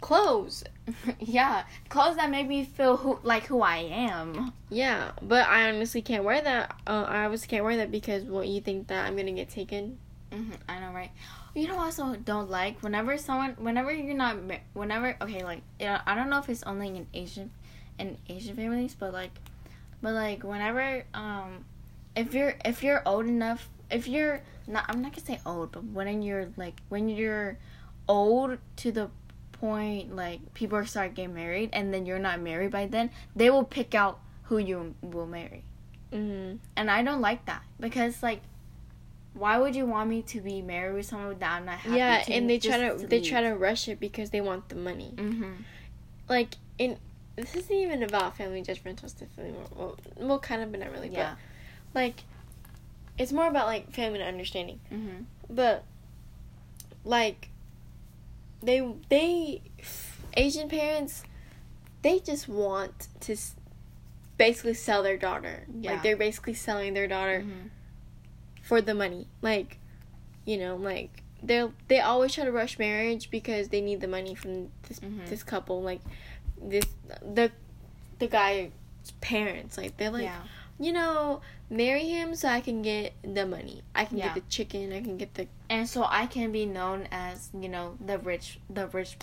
clothes. 0.01 0.63
yeah, 1.19 1.63
clothes 1.89 2.17
that 2.17 2.29
make 2.29 2.47
me 2.47 2.63
feel 2.63 2.97
who 2.97 3.19
like 3.23 3.45
who 3.47 3.61
I 3.63 3.77
am. 3.77 4.53
Yeah, 4.69 5.13
but 5.21 5.47
I 5.47 5.67
honestly 5.67 6.03
can't 6.03 6.23
wear 6.23 6.41
that. 6.41 6.75
Uh, 6.85 7.05
I 7.07 7.23
obviously 7.25 7.47
can't 7.47 7.63
wear 7.63 7.77
that 7.77 7.89
because 7.91 8.23
what 8.23 8.47
you 8.47 8.61
think 8.61 8.87
that 8.89 9.07
I'm 9.07 9.17
gonna 9.17 9.31
get 9.31 9.49
taken. 9.49 9.97
hmm 10.31 10.51
I 10.69 10.79
know, 10.79 10.91
right? 10.93 11.11
You 11.53 11.67
know, 11.67 11.75
what 11.75 11.83
I 11.83 11.85
also 11.85 12.15
don't 12.15 12.49
like 12.49 12.81
whenever 12.81 13.17
someone, 13.17 13.55
whenever 13.57 13.91
you're 13.91 14.15
not, 14.15 14.37
whenever 14.73 15.17
okay, 15.21 15.43
like 15.43 15.61
you 15.79 15.87
know, 15.87 15.99
I 16.05 16.15
don't 16.15 16.29
know 16.29 16.39
if 16.39 16.47
it's 16.49 16.63
only 16.63 16.87
in 16.87 17.07
Asian, 17.13 17.51
in 17.99 18.17
Asian 18.29 18.55
families, 18.55 18.95
but 18.97 19.11
like, 19.11 19.31
but 20.01 20.13
like 20.13 20.43
whenever 20.43 21.03
um, 21.13 21.65
if 22.15 22.33
you're 22.33 22.55
if 22.63 22.83
you're 22.83 23.01
old 23.05 23.25
enough, 23.25 23.69
if 23.89 24.07
you're 24.07 24.41
not, 24.67 24.85
I'm 24.87 25.01
not 25.01 25.11
gonna 25.11 25.25
say 25.25 25.39
old, 25.45 25.73
but 25.73 25.83
when 25.83 26.21
you're 26.21 26.49
like 26.55 26.79
when 26.87 27.09
you're 27.09 27.57
old 28.07 28.57
to 28.77 28.91
the 28.91 29.09
point 29.51 30.15
like 30.15 30.53
people 30.55 30.83
start 30.85 31.13
getting 31.13 31.35
married 31.35 31.69
and 31.71 31.93
then 31.93 32.05
you're 32.05 32.19
not 32.19 32.39
married 32.39 32.71
by 32.71 32.87
then, 32.87 33.11
they 33.35 33.49
will 33.49 33.63
pick 33.63 33.93
out 33.93 34.19
who 34.43 34.57
you 34.57 34.95
will 35.01 35.27
marry. 35.27 35.63
Mm-hmm. 36.11 36.57
And 36.75 36.91
I 36.91 37.03
don't 37.03 37.21
like 37.21 37.45
that 37.45 37.63
because 37.79 38.21
like 38.23 38.41
why 39.33 39.57
would 39.57 39.75
you 39.75 39.85
want 39.85 40.09
me 40.09 40.21
to 40.23 40.41
be 40.41 40.61
married 40.61 40.93
with 40.95 41.05
someone 41.05 41.37
that 41.39 41.51
I'm 41.53 41.65
not 41.65 41.77
happy 41.79 41.97
Yeah, 41.97 42.21
to 42.23 42.33
and 42.33 42.49
they 42.49 42.59
try 42.59 42.77
just 42.79 43.01
to, 43.01 43.07
they 43.07 43.19
leave? 43.19 43.29
try 43.29 43.41
to 43.41 43.51
rush 43.55 43.87
it 43.87 43.99
because 43.99 44.29
they 44.31 44.41
want 44.41 44.69
the 44.69 44.75
money. 44.75 45.13
Mhm. 45.15 45.57
Like 46.27 46.55
in 46.77 46.97
this 47.37 47.55
isn't 47.55 47.75
even 47.75 48.03
about 48.03 48.35
family 48.35 48.61
judgmental 48.61 49.09
stuff 49.09 49.29
anymore. 49.39 49.65
Well, 49.75 49.97
well, 50.17 50.39
kind 50.39 50.61
of, 50.61 50.69
but 50.71 50.81
not 50.81 50.91
really. 50.91 51.07
Yeah. 51.09 51.35
But 51.93 51.99
like, 52.01 52.23
it's 53.17 53.31
more 53.31 53.47
about 53.47 53.67
like 53.67 53.91
family 53.91 54.21
understanding. 54.21 54.79
Mhm. 54.91 55.25
But 55.49 55.85
like, 57.05 57.47
they 58.61 58.85
they 59.09 59.61
Asian 60.35 60.67
parents, 60.69 61.23
they 62.01 62.19
just 62.19 62.47
want 62.49 63.07
to 63.21 63.35
basically 64.37 64.73
sell 64.73 65.03
their 65.03 65.17
daughter. 65.17 65.65
Yeah. 65.79 65.93
Like 65.93 66.03
they're 66.03 66.17
basically 66.17 66.53
selling 66.53 66.93
their 66.93 67.07
daughter 67.07 67.43
Mhm. 67.45 67.69
For 68.71 68.79
the 68.81 68.93
money. 68.93 69.27
Like, 69.41 69.79
you 70.45 70.57
know, 70.57 70.77
like 70.77 71.23
they 71.43 71.67
they 71.89 71.99
always 71.99 72.33
try 72.33 72.45
to 72.45 72.53
rush 72.53 72.79
marriage 72.79 73.29
because 73.29 73.67
they 73.67 73.81
need 73.81 73.99
the 73.99 74.07
money 74.07 74.33
from 74.33 74.69
this 74.87 75.01
Mhm. 75.01 75.27
this 75.27 75.43
couple. 75.43 75.81
Like 75.81 75.99
this 76.57 76.85
the 77.21 77.51
the 78.19 78.27
guy's 78.27 78.71
parents. 79.19 79.77
Like 79.77 79.97
they're 79.97 80.09
like, 80.09 80.23
yeah. 80.23 80.43
you 80.79 80.93
know, 80.93 81.41
marry 81.69 82.05
him 82.07 82.33
so 82.33 82.47
I 82.47 82.61
can 82.61 82.81
get 82.81 83.11
the 83.23 83.45
money. 83.45 83.81
I 83.93 84.05
can 84.05 84.17
Yeah. 84.19 84.27
get 84.33 84.35
the 84.35 84.49
chicken. 84.49 84.93
I 84.93 85.01
can 85.01 85.17
get 85.17 85.33
the 85.33 85.47
And 85.69 85.89
so 85.89 86.05
I 86.07 86.25
can 86.27 86.53
be 86.53 86.65
known 86.65 87.09
as, 87.11 87.49
you 87.53 87.67
know, 87.67 87.97
the 87.99 88.19
rich 88.19 88.57
the 88.69 88.87
rich 88.87 89.17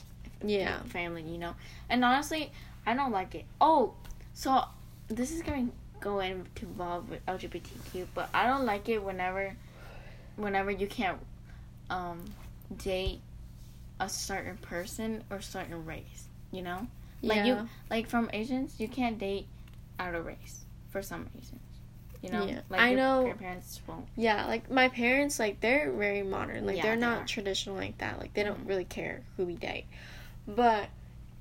yeah. 0.44 0.82
family, 0.82 1.22
you 1.22 1.38
know. 1.38 1.54
And 1.88 2.04
honestly, 2.04 2.52
I 2.84 2.92
don't 2.92 3.12
like 3.12 3.34
it. 3.34 3.46
Oh, 3.62 3.94
so 4.34 4.64
this 5.08 5.30
is 5.32 5.40
going 5.40 5.72
go 6.00 6.20
into 6.20 6.46
involve 6.62 7.08
with 7.11 7.24
LGBTQ, 7.26 8.06
but 8.14 8.28
I 8.34 8.46
don't 8.46 8.64
like 8.66 8.88
it 8.88 9.02
whenever 9.02 9.54
whenever 10.37 10.70
you 10.70 10.87
can't 10.87 11.18
um 11.90 12.22
date 12.84 13.20
a 14.00 14.08
certain 14.08 14.56
person 14.58 15.24
or 15.30 15.40
certain 15.40 15.84
race, 15.84 16.26
you 16.52 16.62
know? 16.62 16.87
Like 17.22 17.38
yeah. 17.38 17.44
you 17.46 17.68
like 17.90 18.08
from 18.08 18.30
Asians, 18.32 18.74
you 18.78 18.88
can't 18.88 19.18
date 19.18 19.46
out 19.98 20.14
of 20.14 20.24
race 20.24 20.64
for 20.90 21.02
some 21.02 21.26
reasons. 21.34 21.61
You 22.22 22.30
know? 22.30 22.46
Yeah. 22.46 22.61
Like 22.68 22.80
I 22.80 22.88
your 22.90 22.96
know- 22.96 23.22
grandparents 23.24 23.80
won't. 23.87 24.06
Yeah, 24.16 24.46
like 24.46 24.70
my 24.70 24.88
parents, 24.88 25.38
like 25.38 25.61
they're 25.61 25.90
very 25.92 26.22
modern. 26.22 26.66
Like 26.66 26.76
Yeah, 26.76 26.82
they're 26.82 26.94
they 26.96 27.00
not 27.00 27.26
traditional 27.28 27.76
like 27.76 27.98
that. 27.98 28.18
Like 28.18 28.34
they 28.34 28.42
don't 28.44 28.64
Mhm. 28.64 28.68
really 28.68 28.84
care 28.84 29.22
who 29.37 29.44
we 29.44 29.54
date. 29.54 29.87
But 30.46 30.88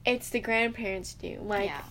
it's 0.05 0.29
the 0.29 0.39
grandparents 0.39 1.13
do. 1.13 1.39
Like 1.41 1.65
yeah. 1.69 1.81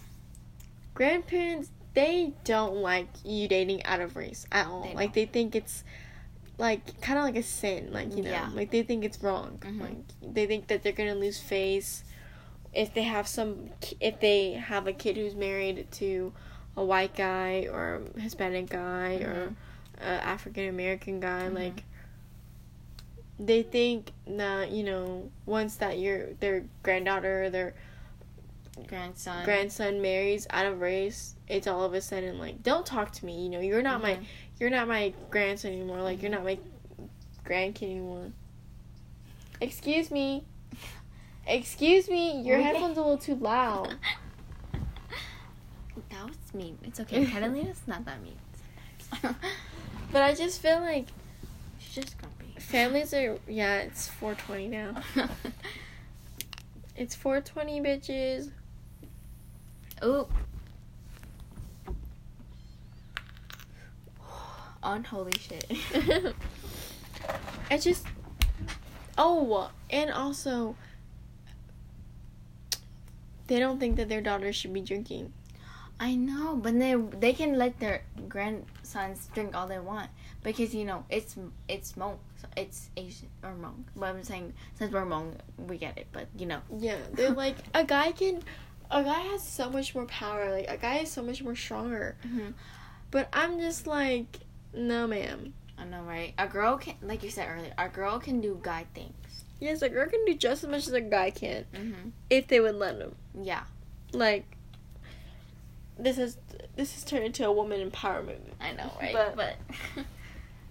grandparents, 0.95 1.69
they 1.97 2.35
don't 2.45 2.77
like 2.77 3.09
you 3.25 3.49
dating 3.49 3.83
out 3.87 4.01
of 4.01 4.17
race 4.17 4.47
at 4.53 4.67
all. 4.67 4.83
They 4.83 4.95
like 4.95 5.15
they 5.15 5.25
think 5.25 5.57
it's 5.57 5.83
like 6.59 7.01
kind 7.01 7.19
of 7.19 7.25
like 7.25 7.37
a 7.37 7.43
sin. 7.43 7.91
Like 7.91 8.15
you 8.15 8.23
know, 8.23 8.31
Yeah. 8.31 8.51
like 8.55 8.71
they 8.71 8.83
think 8.83 9.03
it's 9.03 9.23
wrong. 9.23 9.59
Mhm. 9.63 9.81
Like 9.81 10.35
they 10.35 10.47
think 10.47 10.67
that 10.69 10.83
they're 10.83 10.93
gonna 10.93 11.15
lose 11.15 11.41
face 11.41 12.05
if 12.75 12.93
they 12.93 13.05
have 13.05 13.27
some 13.27 13.71
if 13.99 14.21
they 14.21 14.53
have 14.53 14.87
a 14.87 14.93
kid 14.93 15.17
who's 15.17 15.35
married 15.35 15.91
to 15.93 16.33
a 16.77 16.85
white 16.85 17.17
guy 17.17 17.67
or 17.73 18.03
a 18.15 18.21
Hispanic 18.21 18.69
guy 18.69 19.15
or 19.25 19.55
a 19.99 20.05
African 20.05 20.69
American 20.69 21.19
guy. 21.19 21.49
Mhm. 21.49 21.55
Like 21.55 21.85
they 23.39 23.63
think 23.63 24.13
that 24.27 24.71
you 24.71 24.83
know 24.85 25.31
once 25.47 25.77
that 25.77 25.99
your 25.99 26.35
their 26.41 26.65
granddaughter 26.83 27.45
or 27.45 27.51
their 27.51 27.75
Grandson. 28.87 29.45
grandson 29.45 30.03
marries 30.03 30.47
out 30.51 30.67
of 30.67 30.81
race, 30.81 31.35
it's 31.49 31.67
all 31.67 31.83
of 31.85 31.95
a 31.95 32.01
sudden 32.01 32.39
like, 32.39 32.63
don't 32.63 32.85
talk 32.87 33.11
to 33.13 33.25
me. 33.27 33.43
You 33.43 33.49
know, 33.49 33.61
you're 33.61 33.83
not 33.83 34.03
my 34.03 34.19
you're 34.59 34.71
not 34.71 34.87
my 34.89 35.13
grandson 35.31 35.73
anymore. 35.73 36.03
Like 36.03 36.23
you're 36.23 36.31
not 36.31 36.45
my 36.45 36.59
grandkid 37.45 37.83
anymore. 37.85 38.33
Excuse 39.61 40.11
me. 40.11 40.45
Excuse 41.47 42.09
me. 42.09 42.43
Your 42.43 42.59
headphones 42.63 42.97
a 42.99 43.01
little 43.01 43.19
too 43.19 43.37
loud. 43.37 43.95
That 46.11 46.29
was 46.29 46.55
mean. 46.55 46.79
It's 46.85 47.01
okay. 47.01 47.25
Catalina's 47.27 47.81
not 47.87 48.05
that 48.05 48.23
mean. 48.23 48.37
But 50.13 50.23
I 50.23 50.35
just 50.35 50.61
feel 50.63 50.81
like 50.81 51.07
She's 51.79 51.95
just 51.95 52.19
grumpy. 52.19 52.55
families 52.59 53.13
are 53.13 53.39
yeah. 53.49 53.79
It's 53.79 54.09
4:20 54.21 54.69
now. 54.71 55.03
It's 56.95 57.15
4:20, 57.17 57.83
bitches. 57.83 58.51
Ooh. 60.07 60.27
unholy 64.83 65.33
shit. 65.39 65.67
it's 67.71 67.85
just 67.85 68.07
oh 69.19 69.71
and 69.91 70.11
also 70.11 70.77
they 73.49 73.59
don't 73.59 73.81
think 73.81 73.97
that 73.97 74.09
their 74.09 74.21
daughters 74.21 74.55
should 74.55 74.73
be 74.73 74.81
drinking 74.81 75.33
I 75.99 76.15
know, 76.15 76.57
but 76.57 76.79
they 76.79 76.95
they 76.95 77.33
can 77.33 77.57
let 77.57 77.81
their 77.81 78.03
grandsons 78.29 79.29
drink 79.33 79.57
all 79.57 79.67
they 79.67 79.79
want 79.79 80.11
because 80.43 80.75
you 80.75 80.85
know 80.85 81.07
it's 81.09 81.37
it's 81.69 81.93
Hmong, 81.93 82.19
so 82.37 82.49
it's 82.55 82.91
Asian 82.99 83.29
or 83.43 83.55
Hmong. 83.55 83.85
But 83.97 84.11
I'm 84.11 84.23
saying 84.23 84.53
since 84.75 84.93
we're 84.93 85.07
Hmong, 85.07 85.33
we 85.57 85.79
get 85.79 85.97
it. 85.97 86.09
But 86.13 86.29
you 86.37 86.45
know, 86.45 86.61
yeah, 86.77 86.99
they're 87.15 87.31
like 87.45 87.57
a 87.73 87.83
guy 87.83 88.13
can, 88.13 88.43
a 88.91 89.03
guy 89.03 89.21
has 89.21 89.43
so 89.43 89.71
much 89.71 89.95
more 89.95 90.07
power. 90.07 90.51
Like 90.53 90.69
a 90.69 90.77
guy 90.77 90.99
is 90.99 91.11
so 91.11 91.23
much 91.23 91.43
more 91.43 91.57
stronger. 91.57 92.17
Mm-hmm. 92.27 92.51
But 93.11 93.29
I'm 93.33 93.59
just 93.61 93.87
like, 93.87 94.41
no, 94.75 95.07
ma'am. 95.07 95.55
I 95.79 95.85
know, 95.85 96.03
right? 96.03 96.33
A 96.39 96.47
girl 96.47 96.77
can, 96.79 96.95
like 97.03 97.23
you 97.23 97.31
said 97.31 97.49
earlier, 97.49 97.73
a 97.79 97.89
girl 97.89 98.19
can 98.19 98.41
do 98.41 98.59
guy 98.63 98.87
things. 98.95 99.13
Yes, 99.61 99.83
a 99.83 99.89
girl 99.89 100.09
can 100.09 100.25
do 100.25 100.35
just 100.35 100.65
as 100.65 100.71
much 100.71 100.87
as 100.87 100.93
a 100.93 101.01
guy 101.01 101.31
can 101.31 101.65
Mm-hmm. 101.75 102.09
if 102.31 102.49
they 102.49 102.61
would 102.61 102.75
let 102.77 102.97
him. 102.99 103.15
Yeah, 103.43 103.63
Like, 104.13 104.45
this 105.99 106.19
is 106.19 106.37
this 106.77 106.93
has 106.95 107.05
turned 107.05 107.25
into 107.25 107.47
a 107.47 107.53
woman 107.53 107.91
empowerment. 107.91 108.39
I 108.61 108.73
know, 108.73 108.93
right? 109.01 109.13
But- 109.15 109.37
but 109.37 109.57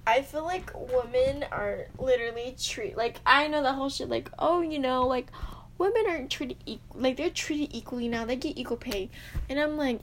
I 0.07 0.21
feel 0.21 0.43
like 0.43 0.71
women 0.75 1.45
are 1.51 1.87
literally 1.97 2.55
treat 2.61 2.95
like 2.95 3.19
I 3.25 3.47
know 3.47 3.63
the 3.63 3.73
whole 3.73 3.89
shit 3.89 4.07
like 4.07 4.29
oh 4.37 4.61
you 4.61 4.77
know 4.77 5.07
like 5.07 5.31
women 5.77 6.03
aren't 6.07 6.29
treated 6.31 6.57
equal 6.65 7.01
like 7.01 7.17
they're 7.17 7.29
treated 7.29 7.75
equally 7.75 8.07
now. 8.07 8.25
They 8.25 8.35
get 8.35 8.57
equal 8.57 8.77
pay. 8.77 9.09
And 9.49 9.59
I'm 9.59 9.77
like 9.77 9.99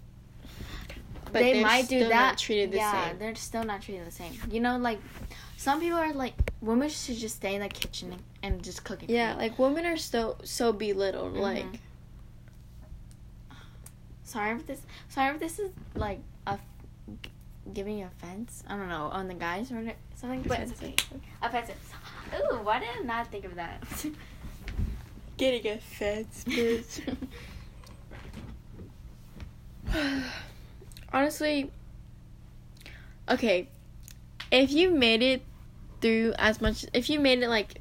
but 1.27 1.41
they 1.41 1.55
they're 1.55 1.63
might 1.63 1.89
do 1.89 2.01
that. 2.01 2.11
not 2.11 2.39
treated 2.39 2.73
the 2.73 2.77
yeah, 2.77 3.09
same. 3.09 3.19
they're 3.19 3.35
still 3.35 3.65
not 3.65 3.81
treated 3.81 4.07
the 4.07 4.11
same. 4.11 4.33
You 4.51 4.61
know, 4.61 4.77
like 4.77 4.99
some 5.57 5.81
people 5.81 5.99
are 5.99 6.13
like, 6.13 6.35
women 6.61 6.91
should 6.91 7.17
just 7.17 7.37
stay 7.37 7.55
in 7.55 7.63
the 7.63 7.69
kitchen 7.69 8.13
and, 8.13 8.23
and 8.43 8.63
just 8.63 8.85
cook. 8.85 9.01
Yeah 9.07 9.35
like 9.37 9.59
women 9.59 9.87
are 9.87 9.97
so 9.97 10.37
so 10.45 10.73
belittled 10.73 11.35
Mhm. 11.35 11.41
like. 11.41 11.67
Sorry 14.25 14.53
if 14.57 14.67
this 14.67 14.81
sorry 15.09 15.35
if 15.35 15.41
this 15.41 15.59
is 15.59 15.71
like 15.95 16.21
a 16.47 16.59
giving 17.73 18.03
offense. 18.03 18.63
I 18.69 18.77
don't 18.77 18.89
know 18.89 19.05
on 19.13 19.29
the 19.29 19.35
guys 19.35 19.71
or 19.73 19.83
something 20.17 20.43
but 20.47 20.61
okay. 20.61 20.95
Offensive. 21.43 21.77
Ooh 22.35 22.57
why 22.63 22.79
did 22.79 22.89
i 22.99 23.03
not 23.05 23.27
think 23.31 23.45
of 23.45 23.55
that 23.57 23.83
getting 25.43 25.73
offense 25.73 26.45
bitch. 26.47 27.17
Honestly 31.13 31.69
okay 33.29 33.67
if 34.53 34.71
you 34.71 34.91
made 34.91 35.21
it 35.21 35.43
through 36.01 36.33
as 36.39 36.61
much 36.61 36.87
if 36.93 37.11
you 37.11 37.19
made 37.19 37.43
it 37.43 37.49
like 37.49 37.81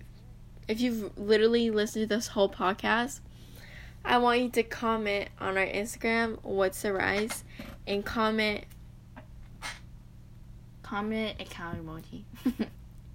if 0.68 0.82
you've 0.82 1.16
literally 1.16 1.70
listened 1.70 2.10
to 2.10 2.16
this 2.16 2.30
whole 2.30 2.50
podcast 2.50 3.20
i 4.04 4.18
want 4.18 4.42
you 4.42 4.50
to 4.50 4.64
comment 4.64 5.30
on 5.40 5.56
our 5.56 5.68
instagram 5.68 6.40
what's 6.44 6.82
the 6.82 6.92
rise 6.92 7.44
and 7.86 8.04
comment. 8.04 8.64
Comment 10.84 11.36
a 11.40 11.46
cow 11.46 11.74
emoji. 11.74 12.24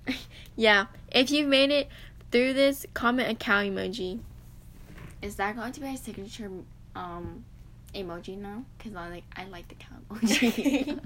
Yeah 0.56 0.86
if 1.10 1.32
you've 1.32 1.48
made 1.48 1.70
it 1.70 1.88
through 2.30 2.52
this 2.52 2.86
comment 2.94 3.28
a 3.28 3.34
cow 3.34 3.62
emoji 3.62 4.20
is 5.22 5.36
that 5.36 5.56
going 5.56 5.72
to 5.72 5.80
be 5.80 5.88
a 5.88 5.96
signature 5.96 6.50
um 6.94 7.44
emoji 7.94 8.36
now 8.38 8.62
because 8.76 8.94
i 8.94 9.08
like 9.08 9.24
i 9.36 9.44
like 9.46 9.66
the 9.68 9.74
cow 9.74 9.96
emoji 10.10 11.00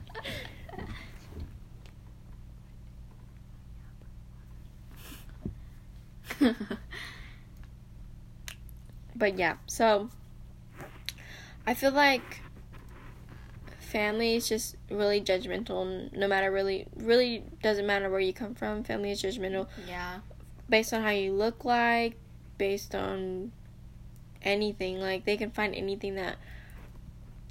But 9.21 9.37
yeah, 9.37 9.57
so 9.67 10.09
I 11.67 11.75
feel 11.75 11.93
like 11.93 12.41
family 13.79 14.35
is 14.35 14.49
just 14.49 14.77
really 14.91 15.21
judgmental. 15.21 16.11
No 16.17 16.27
matter 16.27 16.51
really, 16.51 16.87
really 16.97 17.45
doesn't 17.63 17.87
matter 17.87 18.09
where 18.09 18.19
you 18.19 18.33
come 18.33 18.55
from. 18.55 18.83
Family 18.83 19.11
is 19.11 19.23
judgmental 19.23 19.69
yeah 19.87 20.21
based 20.71 20.95
on 20.95 21.03
how 21.03 21.11
you 21.11 21.35
look 21.35 21.67
like, 21.67 22.17
based 22.57 22.95
on 22.95 23.53
anything. 24.43 25.01
Like 25.01 25.25
they 25.25 25.37
can 25.37 25.51
find 25.51 25.75
anything 25.75 26.15
that, 26.17 26.37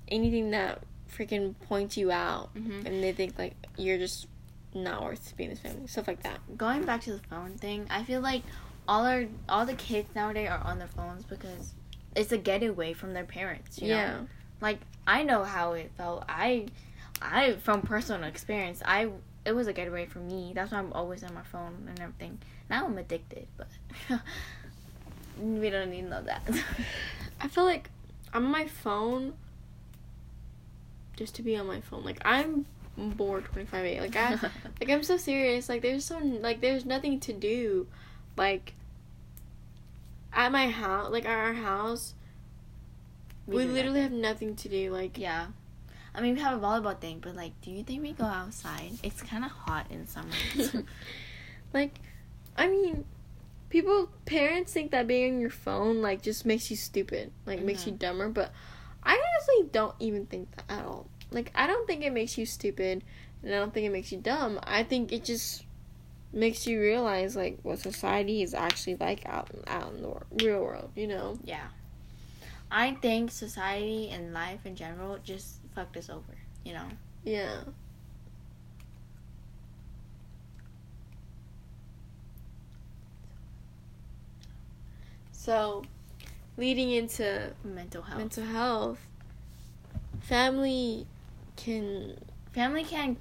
anything 0.07 0.51
that 0.51 0.83
freaking 1.11 1.55
points 1.67 1.97
you 1.97 2.11
out, 2.11 2.49
hmm 2.53 2.81
and 2.85 3.03
they 3.03 3.11
think 3.11 3.37
like 3.37 3.53
you're 3.77 3.97
just 3.97 4.27
not 4.73 5.03
worth 5.03 5.35
being 5.35 5.49
in 5.49 5.55
this 5.55 5.63
family. 5.63 5.87
Stuff 5.87 6.07
like 6.07 6.23
that. 6.23 6.39
going 6.57 6.83
back 6.85 7.01
to 7.01 7.11
the 7.13 7.19
phone 7.29 7.51
thing 7.57 7.87
i 7.89 8.03
feel 8.03 8.21
like 8.21 8.43
all 8.87 9.03
our 9.05 9.25
all 9.47 9.65
the 9.65 9.73
kids 9.73 10.07
nowadays 10.15 10.47
are 10.47 10.61
on 10.63 10.77
their 10.77 10.87
phones 10.87 11.23
because 11.23 11.73
it's 12.15 12.31
a 12.31 12.37
getaway 12.37 12.93
from 12.93 13.13
their 13.13 13.23
parents 13.23 13.79
you 13.81 13.87
know? 13.87 13.95
yeah. 13.95 14.19
like 14.61 14.79
I 15.07 15.23
know 15.23 15.43
how 15.43 15.73
it 15.73 15.91
felt. 15.97 16.23
I 16.29 16.67
I 17.19 17.53
from 17.53 17.81
personal 17.81 18.27
experience, 18.29 18.83
I 18.85 19.09
it 19.43 19.53
was 19.53 19.65
a 19.67 19.73
getaway 19.73 20.05
for 20.05 20.19
me. 20.19 20.51
That's 20.53 20.71
why 20.71 20.77
I'm 20.77 20.93
always 20.93 21.23
on 21.23 21.33
my 21.33 21.41
phone 21.41 21.87
and 21.89 21.99
everything. 21.99 22.37
Now 22.69 22.85
I'm 22.85 22.95
addicted, 22.99 23.47
but 23.57 23.67
we 25.39 25.69
don't 25.69 25.91
need 25.91 26.09
know 26.09 26.21
that. 26.21 26.41
I 27.41 27.47
feel 27.47 27.65
like 27.65 27.89
I'm 28.33 28.45
on 28.45 28.51
my 28.51 28.67
phone 28.67 29.33
just 31.15 31.35
to 31.35 31.43
be 31.43 31.55
on 31.55 31.67
my 31.67 31.81
phone. 31.81 32.03
Like 32.03 32.21
I'm 32.25 32.65
bored 32.97 33.45
25 33.45 33.85
8. 33.85 34.01
Like 34.01 34.15
I 34.15 34.31
like 34.79 34.89
I'm 34.89 35.03
so 35.03 35.17
serious. 35.17 35.69
Like 35.69 35.81
there's 35.81 36.05
so 36.05 36.17
like 36.19 36.61
there's 36.61 36.85
nothing 36.85 37.19
to 37.21 37.33
do. 37.33 37.87
Like 38.37 38.73
at 40.33 40.51
my 40.51 40.69
house, 40.69 41.11
like 41.11 41.25
at 41.25 41.37
our 41.37 41.53
house, 41.53 42.13
we, 43.45 43.63
do 43.63 43.71
literally 43.71 44.01
nothing. 44.01 44.01
have 44.01 44.11
nothing 44.11 44.55
to 44.55 44.69
do. 44.69 44.91
Like 44.91 45.17
yeah. 45.17 45.47
I 46.13 46.21
mean, 46.21 46.33
we 46.35 46.41
have 46.41 46.57
a 46.57 46.65
volleyball 46.65 46.99
thing, 46.99 47.19
but 47.21 47.35
like, 47.35 47.53
do 47.61 47.69
you 47.69 47.83
think 47.83 48.01
we 48.01 48.13
go 48.13 48.25
outside? 48.25 48.93
It's 49.03 49.21
kind 49.21 49.45
of 49.45 49.51
hot 49.51 49.85
in 49.91 50.07
summer. 50.07 50.33
like 51.73 51.99
I 52.57 52.67
mean 52.67 53.05
people 53.69 54.09
parents 54.25 54.73
think 54.73 54.91
that 54.91 55.07
being 55.07 55.35
on 55.35 55.41
your 55.41 55.49
phone 55.49 56.01
like 56.01 56.21
just 56.21 56.45
makes 56.45 56.69
you 56.69 56.77
stupid. 56.77 57.31
Like 57.45 57.61
makes 57.61 57.85
you 57.85 57.91
mm-hmm. 57.91 57.99
dumber, 57.99 58.29
but 58.29 58.51
I 59.03 59.13
honestly 59.13 59.69
don't 59.71 59.95
even 59.99 60.25
think 60.25 60.55
that 60.55 60.65
at 60.69 60.85
all. 60.85 61.07
Like 61.31 61.51
I 61.55 61.67
don't 61.67 61.87
think 61.87 62.03
it 62.03 62.11
makes 62.11 62.37
you 62.37 62.45
stupid 62.45 63.03
and 63.43 63.53
I 63.53 63.57
don't 63.57 63.73
think 63.73 63.85
it 63.85 63.91
makes 63.91 64.11
you 64.11 64.19
dumb. 64.19 64.59
I 64.63 64.83
think 64.83 65.11
it 65.11 65.23
just 65.23 65.63
makes 66.31 66.67
you 66.67 66.79
realize 66.79 67.35
like 67.35 67.59
what 67.63 67.79
society 67.79 68.43
is 68.43 68.53
actually 68.53 68.95
like 68.95 69.25
out 69.25 69.49
out 69.67 69.93
in 69.93 70.01
the 70.01 70.09
wor- 70.09 70.27
real 70.41 70.61
world, 70.61 70.91
you 70.95 71.07
know. 71.07 71.37
yeah. 71.43 71.67
I 72.71 72.93
think 73.01 73.31
society 73.31 74.11
and 74.11 74.31
life 74.31 74.65
in 74.65 74.75
general 74.75 75.17
just 75.23 75.55
fucked 75.73 75.97
us 75.97 76.09
over. 76.09 76.37
You 76.63 76.73
know. 76.73 76.85
Yeah. 77.23 77.61
So, 85.49 85.81
leading 86.57 86.91
into 86.91 87.51
Mental 87.63 88.03
health. 88.03 88.19
mental 88.19 88.43
health, 88.45 88.99
family 90.21 91.07
can 91.55 92.19
family 92.51 92.83
can 92.83 93.17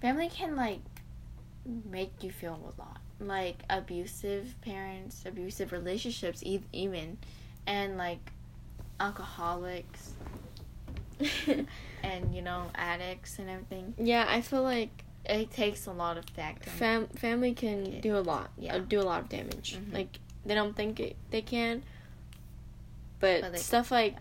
family 0.00 0.28
can 0.28 0.54
like 0.54 0.78
make 1.90 2.22
you 2.22 2.30
feel 2.30 2.52
a 2.54 2.80
lot 2.80 3.00
like 3.18 3.56
abusive 3.68 4.54
parents 4.60 5.24
abusive 5.26 5.72
relationships 5.72 6.40
e- 6.44 6.60
even 6.72 7.18
and 7.66 7.96
like 7.98 8.30
alcoholics 9.00 10.12
and 12.04 12.32
you 12.34 12.42
know 12.42 12.66
addicts 12.76 13.40
and 13.40 13.50
everything 13.50 13.92
yeah, 13.98 14.24
I 14.28 14.40
feel 14.40 14.62
like 14.62 15.02
it 15.24 15.50
takes 15.50 15.86
a 15.86 15.92
lot 15.92 16.16
of 16.16 16.26
that 16.36 16.64
fam- 16.64 17.08
family 17.08 17.54
can 17.54 18.00
do 18.00 18.16
a 18.16 18.20
lot, 18.20 18.50
Yeah. 18.56 18.78
do 18.78 19.00
a 19.00 19.02
lot 19.02 19.20
of 19.22 19.28
damage. 19.28 19.76
Mhm. 19.76 19.92
Like 19.94 20.18
they 20.44 20.54
don't 20.54 20.74
think 20.76 21.00
it, 21.00 21.16
they 21.30 21.42
can, 21.42 21.82
but, 23.20 23.40
But 23.42 23.58
stuff 23.58 23.90
like 23.90 24.16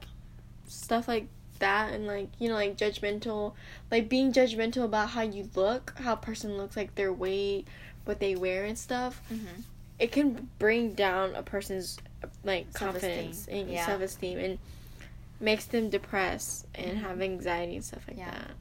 stuff 0.67 1.07
like 1.07 1.27
that 1.59 1.93
and 1.93 2.07
like 2.07 2.29
you 2.39 2.49
know 2.49 2.55
like 2.55 2.77
judgmental, 2.77 3.53
like 3.91 4.09
being 4.09 4.33
judgmental 4.33 4.83
about 4.86 5.09
how 5.09 5.21
you 5.21 5.49
look, 5.55 5.93
how 5.97 6.13
a 6.13 6.17
person 6.17 6.57
looks, 6.57 6.75
like 6.75 6.95
their 6.95 7.12
weight, 7.13 7.67
what 8.05 8.19
they 8.19 8.36
wear 8.36 8.65
and 8.65 8.77
stuff. 8.77 9.21
Mhm. 9.31 9.63
It 9.99 10.12
can 10.12 10.49
bring 10.59 10.93
down 10.93 11.36
a 11.36 11.43
person's 11.43 11.97
like 12.43 12.67
Self-esteem. 12.77 13.09
confidence 13.12 13.47
and 13.49 13.69
Yeah. 13.69 13.86
self 13.86 14.01
esteem 14.01 14.39
and 14.39 14.59
makes 15.39 15.65
them 15.65 15.89
depressed 15.89 16.65
and 16.75 16.97
Mhm. 16.97 17.01
have 17.01 17.21
anxiety 17.21 17.75
and 17.75 17.83
stuff 17.86 18.03
like 18.07 18.17
Yeah. 18.17 18.31
that. 18.31 18.51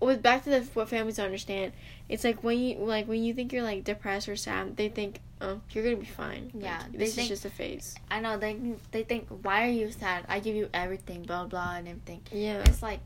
With 0.00 0.22
back 0.22 0.44
to 0.44 0.50
the 0.50 0.60
what 0.74 0.88
families 0.88 1.16
don't 1.16 1.26
understand, 1.26 1.72
it's 2.08 2.24
like 2.24 2.42
when 2.42 2.58
you 2.58 2.76
like 2.78 3.06
when 3.08 3.22
you 3.24 3.34
think 3.34 3.52
you're 3.52 3.62
like 3.62 3.84
depressed 3.84 4.28
or 4.28 4.36
sad, 4.36 4.76
they 4.76 4.88
think, 4.88 5.20
oh, 5.40 5.60
you're 5.70 5.84
gonna 5.84 5.96
be 5.96 6.04
fine. 6.06 6.50
Like, 6.54 6.62
Yeah, 6.64 6.82
this 6.92 7.14
think- 7.14 7.30
is 7.30 7.40
just 7.40 7.44
a 7.44 7.50
phase. 7.50 7.94
i 8.10 8.20
know 8.20 8.36
they 8.38 8.56
they 8.92 9.02
think 9.04 9.26
why 9.42 9.66
are 9.66 9.70
you 9.70 9.90
sad 9.90 10.24
i 10.28 10.38
give 10.40 10.54
you 10.56 10.68
everything 10.74 11.22
blah 11.22 11.44
blah 11.44 11.74
and 11.76 11.88
everything 11.88 12.20
Yeah, 12.32 12.58
it's 12.66 12.82
like 12.82 13.00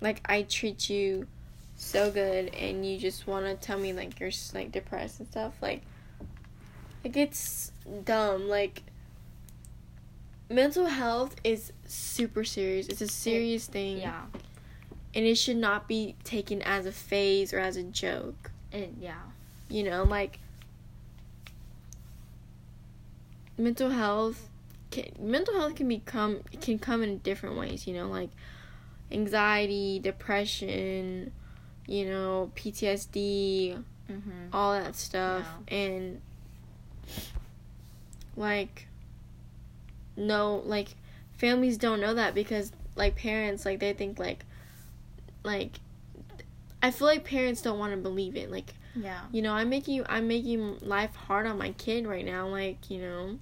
like 0.00 0.20
I 0.26 0.42
treat 0.42 0.90
you 0.90 1.26
so 1.76 2.10
good 2.10 2.54
and 2.54 2.84
you 2.86 2.98
just 2.98 3.26
want 3.26 3.46
to 3.46 3.54
tell 3.54 3.78
me 3.78 3.92
like 3.92 4.18
you're 4.20 4.30
like 4.54 4.72
depressed 4.72 5.20
and 5.20 5.28
stuff 5.28 5.54
like 5.62 5.82
like 7.04 7.16
it's 7.16 7.72
dumb 8.04 8.48
like 8.48 8.82
mental 10.48 10.86
health 10.86 11.34
is 11.44 11.72
super 11.86 12.44
serious 12.44 12.88
it's 12.88 13.00
a 13.00 13.08
serious 13.08 13.66
thing 13.66 13.98
Yeah. 13.98 14.22
and 15.14 15.24
it 15.26 15.34
should 15.36 15.56
not 15.56 15.88
be 15.88 16.14
taken 16.24 16.62
as 16.62 16.86
a 16.86 16.92
phase 16.92 17.52
or 17.52 17.58
as 17.58 17.76
a 17.76 17.82
joke 17.82 18.50
And 18.72 18.96
yeah. 19.00 19.14
you 19.68 19.82
know 19.82 20.04
like 20.04 20.38
mental 23.58 23.90
health 23.90 24.48
can, 24.90 25.06
mental 25.18 25.54
health 25.54 25.74
can 25.74 25.88
become 25.88 26.40
can 26.60 26.78
come 26.78 27.02
in 27.02 27.18
different 27.18 27.56
ways 27.58 27.86
you 27.86 27.94
know 27.94 28.08
like 28.08 28.30
anxiety 29.10 29.98
depression 29.98 31.32
you 31.86 32.04
know 32.06 32.50
ptsd 32.56 33.82
Mm-hmm. 34.10 34.30
all 34.52 34.72
that 34.72 34.94
stuff. 34.94 35.48
And 35.66 36.20
like 38.36 38.86
no 40.16 40.62
like 40.64 40.94
families 41.36 41.76
don't 41.76 42.00
know 42.00 42.14
that 42.14 42.34
because 42.34 42.70
like 42.94 43.16
parents 43.16 43.64
like 43.64 43.80
they 43.80 43.92
think 43.92 44.18
like 44.18 44.44
like 45.42 45.72
i 46.82 46.90
feel 46.90 47.08
like 47.08 47.24
parents 47.24 47.62
don't 47.62 47.78
want 47.78 47.92
to 47.92 47.96
believe 47.98 48.36
it. 48.36 48.50
Like 48.50 48.74
Yeah. 48.98 49.20
you 49.30 49.42
know 49.42 49.52
i'm 49.52 49.68
making 49.68 50.04
i'm 50.08 50.26
making 50.26 50.78
life 50.80 51.14
hard 51.14 51.46
on 51.46 51.58
my 51.58 51.72
kid 51.72 52.06
right 52.06 52.24
now 52.24 52.48
like 52.48 52.90
you 52.90 52.98
know 52.98 53.38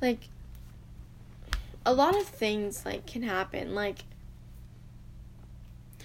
like 0.00 0.28
a 1.84 1.92
lot 1.92 2.16
of 2.16 2.24
things 2.24 2.84
like 2.86 3.06
can 3.06 3.22
happen 3.22 3.74
like 3.74 4.04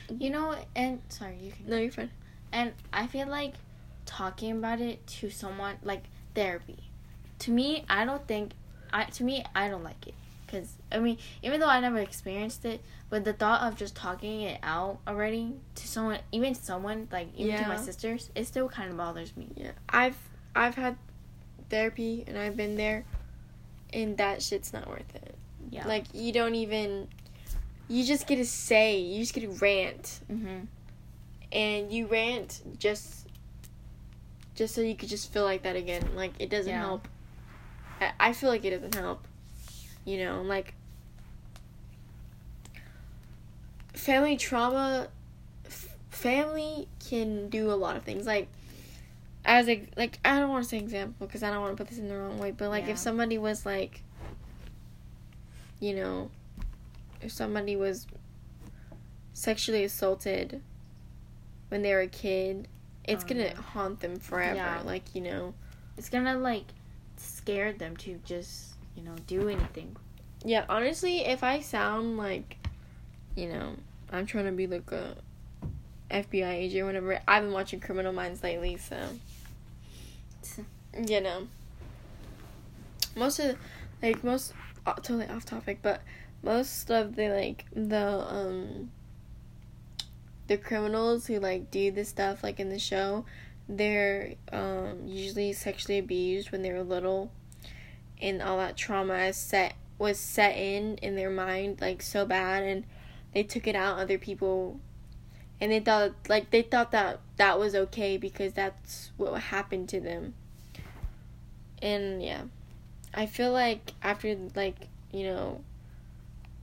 You 0.10 0.32
know, 0.32 0.56
and 0.76 1.02
sorry, 1.10 1.38
you 1.40 1.52
can. 1.52 1.70
no 1.70 1.78
you're 1.78 1.92
fine 1.92 2.10
And 2.52 2.74
I 2.92 3.06
feel 3.06 3.28
like 3.28 3.54
talking 4.06 4.52
about 4.54 4.82
it 4.82 5.06
to 5.20 5.30
someone 5.30 5.78
like 5.84 6.06
therapy. 6.34 6.78
To 7.40 7.52
me, 7.52 7.86
I 7.88 8.06
don't 8.06 8.26
think 8.28 8.54
I 8.92 9.04
to 9.04 9.24
me 9.24 9.46
I 9.54 9.70
don't 9.70 9.84
like 9.84 10.08
it 10.08 10.16
cuz 10.50 10.74
I 10.92 11.00
mean, 11.00 11.18
even 11.44 11.60
though 11.60 11.68
I 11.70 11.80
never 11.80 12.00
experienced 12.00 12.66
it, 12.66 12.82
but 13.10 13.24
the 13.24 13.34
thought 13.34 13.62
of 13.62 13.78
just 13.78 13.96
talking 13.96 14.42
it 14.42 14.60
out 14.64 15.00
already 15.08 15.54
to 15.76 15.88
someone, 15.88 16.20
even 16.32 16.56
someone 16.56 17.08
like 17.12 17.28
even 17.36 17.56
to 17.62 17.68
my 17.68 17.78
sisters, 17.78 18.30
it 18.36 18.46
still 18.46 18.68
kind 18.70 18.90
of 18.92 18.98
bothers 18.98 19.36
me. 19.38 19.48
Yeah, 19.56 19.72
I've 19.88 20.18
I've 20.56 20.76
had 20.76 20.98
therapy 21.70 22.24
and 22.28 22.38
I've 22.38 22.58
been 22.58 22.76
there, 22.76 23.06
and 23.94 24.18
that 24.18 24.42
shit's 24.42 24.74
not 24.74 24.88
worth 24.88 25.16
it. 25.16 25.36
Yeah. 25.70 25.88
Like 25.88 26.06
you 26.14 26.32
don't 26.34 26.56
even, 26.56 27.08
you 27.88 28.04
just 28.04 28.26
get 28.26 28.38
to 28.38 28.46
say, 28.46 29.00
you 29.00 29.20
just 29.20 29.34
get 29.36 29.42
to 29.42 29.50
rant, 29.64 30.20
mhm. 30.32 30.66
and 31.52 31.92
you 31.94 32.08
rant 32.08 32.62
just, 32.80 33.28
just 34.56 34.74
so 34.74 34.82
you 34.82 34.96
could 34.96 35.10
just 35.10 35.32
feel 35.32 35.44
like 35.44 35.62
that 35.64 35.76
again. 35.76 36.04
Like 36.16 36.34
it 36.40 36.50
doesn't 36.50 36.72
Yeah. 36.72 36.80
help. 36.80 37.08
I, 38.02 38.12
I 38.20 38.34
feel 38.34 38.50
like 38.50 38.66
it 38.66 38.72
doesn't 38.72 38.96
help. 38.96 39.28
You 40.10 40.26
know, 40.26 40.42
like 40.42 40.74
family 43.94 44.38
trauma. 44.38 45.08
F- 45.66 45.96
family 46.10 46.88
can 47.08 47.50
do 47.50 47.72
a 47.72 47.74
lot 47.76 47.96
of 47.96 48.04
things. 48.04 48.26
Like 48.26 48.48
as 49.46 49.70
a 49.70 49.88
like 49.96 50.20
I 50.26 50.40
don't 50.40 50.50
want 50.50 50.64
to 50.64 50.70
say 50.70 50.78
example 50.80 51.28
because 51.28 51.44
I 51.44 51.52
don't 51.52 51.62
want 51.62 51.78
to 51.78 51.84
put 51.84 51.90
this 51.90 52.00
in 52.00 52.10
the 52.10 52.18
wrong 52.18 52.40
way, 52.40 52.50
but 52.52 52.70
like 52.70 52.86
Yeah. 52.86 52.94
if 52.94 52.98
somebody 52.98 53.38
was 53.38 53.66
like, 53.68 54.02
you 55.80 55.96
know, 55.96 56.32
if 57.22 57.32
somebody 57.32 57.76
was 57.76 58.08
sexually 59.34 59.84
assaulted 59.84 60.62
when 61.70 61.84
they 61.84 61.94
were 61.94 62.02
a 62.02 62.08
kid, 62.08 62.68
it's 63.04 63.24
Oh, 63.24 63.28
gonna 63.28 63.42
yeah. 63.44 63.54
haunt 63.62 64.00
them 64.00 64.18
forever. 64.20 64.56
Yeah. 64.56 64.82
Like 64.84 65.14
you 65.14 65.22
know, 65.22 65.54
It's 65.98 66.10
to 66.26 66.36
like 66.36 66.66
scare 67.18 67.74
them 67.74 67.96
to 67.98 68.20
just, 68.26 68.69
you 68.96 69.04
know, 69.04 69.16
do 69.28 69.50
anything. 69.50 69.96
yeah. 70.44 70.66
Honestly, 70.70 71.20
if 71.20 71.44
I 71.44 71.62
sound 71.62 72.18
like, 72.18 72.58
you 73.36 73.48
know, 73.48 73.76
I'm 74.12 74.26
trying 74.26 74.46
to 74.46 74.52
be 74.52 74.68
like 74.68 74.92
a 74.92 75.16
FBI 76.12 76.54
agent 76.54 76.82
or 76.82 76.86
whatever, 76.86 77.20
I've 77.28 77.44
been 77.44 77.54
watching 77.54 77.80
Criminal 77.80 78.14
Minds 78.14 78.44
lately, 78.44 78.78
so 78.78 78.98
you 81.08 81.22
know 81.22 81.48
most 83.16 83.40
of 83.40 83.58
like 84.02 84.24
most 84.24 84.54
uh, 84.86 84.94
totally 84.96 85.28
off 85.28 85.46
topic 85.46 85.80
but 85.82 86.02
most 86.42 86.90
of 86.90 87.16
the 87.16 87.30
like 87.30 87.66
the 87.74 88.26
um 88.34 88.90
the 90.48 90.58
criminals 90.58 91.28
who 91.28 91.40
like 91.40 91.70
do 91.70 91.92
this 91.92 92.10
stuff 92.10 92.44
like 92.44 92.60
in 92.60 92.70
the 92.70 92.80
show 92.80 93.26
they're 93.68 94.34
um 94.52 95.04
usually 95.06 95.54
sexually 95.54 96.00
abused 96.00 96.52
when 96.52 96.62
they 96.62 96.72
were 96.72 96.84
little 96.84 97.32
and 98.22 98.42
all 98.42 98.58
that 98.58 98.78
trauma 98.78 99.32
set 99.34 99.76
was 99.98 100.20
set 100.20 100.56
in 100.56 100.96
in 100.98 101.16
their 101.16 101.30
mind 101.30 101.82
like 101.82 102.02
so 102.02 102.26
bad 102.26 102.64
and 102.64 102.86
they 103.34 103.44
took 103.44 103.68
it 103.68 103.76
out 103.76 104.00
other 104.00 104.18
people. 104.18 104.80
And 105.62 105.72
they 105.72 105.80
thought 105.80 106.14
like 106.28 106.52
they 106.52 106.62
thought 106.62 106.92
that 106.92 107.20
that 107.38 107.60
was 107.60 107.76
okay 107.76 108.18
because 108.18 108.54
that's 108.54 109.12
what 109.18 109.40
happened 109.42 109.90
to 109.90 110.00
them. 110.00 110.34
And 111.82 112.24
yeah. 112.24 112.44
I 113.14 113.26
feel 113.26 113.52
like 113.52 113.94
after 114.04 114.36
like 114.56 114.88
you 115.12 115.26
know 115.26 115.62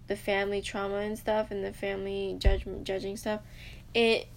the 0.07 0.17
family 0.17 0.63
trauma 0.63 0.97
and 0.97 1.19
stuff 1.19 1.51
and 1.51 1.65
the 1.65 1.73
family 1.73 2.37
judgment 2.39 2.85
judging 2.85 3.17
stuff 3.17 3.41
it 3.95 4.29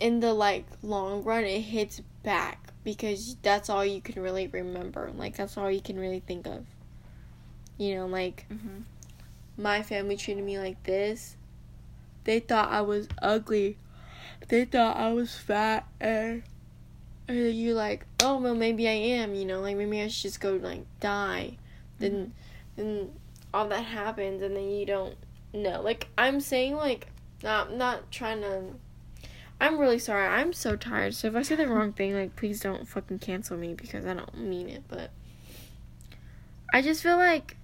in 0.00 0.20
the 0.20 0.34
like 0.34 0.66
long 0.82 1.22
run 1.22 1.44
it 1.44 1.60
hits 1.60 2.00
back 2.22 2.63
because 2.84 3.36
that's 3.42 3.70
all 3.70 3.84
you 3.84 4.00
can 4.00 4.22
really 4.22 4.46
remember. 4.46 5.10
Like 5.16 5.36
that's 5.36 5.56
all 5.56 5.70
you 5.70 5.80
can 5.80 5.98
really 5.98 6.20
think 6.20 6.46
of. 6.46 6.66
You 7.78 7.96
know 7.96 8.06
like 8.06 8.46
Mhm. 8.50 8.84
my 9.56 9.82
family 9.82 10.16
treated 10.16 10.44
me 10.44 10.58
like 10.58 10.82
this. 10.84 11.36
They 12.24 12.40
thought 12.40 12.70
i 12.70 12.80
was 12.82 13.08
ugly. 13.20 13.78
They 14.48 14.64
thought 14.64 14.96
i 14.96 15.12
was 15.12 15.34
fat 15.34 15.86
and 16.00 16.42
and 17.26 17.54
you're 17.58 17.74
like 17.74 18.06
oh 18.22 18.38
well 18.38 18.54
maybe 18.54 18.86
i 18.86 18.92
am 18.92 19.34
you 19.34 19.46
know 19.46 19.60
like 19.60 19.76
maybe 19.76 20.00
i 20.02 20.08
should 20.08 20.22
just 20.22 20.40
go 20.40 20.54
like 20.56 20.84
die. 21.00 21.56
Then 21.98 22.34
then 22.76 23.10
all 23.52 23.68
that 23.68 23.84
happens 23.84 24.42
and 24.42 24.54
then 24.56 24.70
you 24.70 24.84
don't 24.86 25.16
know. 25.52 25.80
Like 25.80 26.08
i'm 26.18 26.40
saying 26.40 26.76
like 26.76 27.08
not 27.42 27.72
not 27.74 28.10
trying 28.10 28.42
to 28.42 28.62
i'm 29.66 29.78
really 29.78 29.98
sorry. 29.98 30.26
I'm 30.26 30.52
so 30.52 30.76
tired. 30.76 31.14
So 31.14 31.28
if 31.28 31.36
i 31.36 31.42
say 31.42 31.54
the 31.56 31.66
wrong 31.68 31.92
thing 31.92 32.14
like 32.14 32.36
please 32.36 32.60
don't 32.60 32.86
fucking 32.86 33.18
cancel 33.20 33.56
me 33.56 33.74
because 33.74 34.04
i 34.06 34.14
don't 34.14 34.36
mean 34.36 34.68
it 34.68 34.82
but 34.88 35.10
i 36.72 36.80
just 36.82 37.02
feel 37.02 37.16
like 37.16 37.56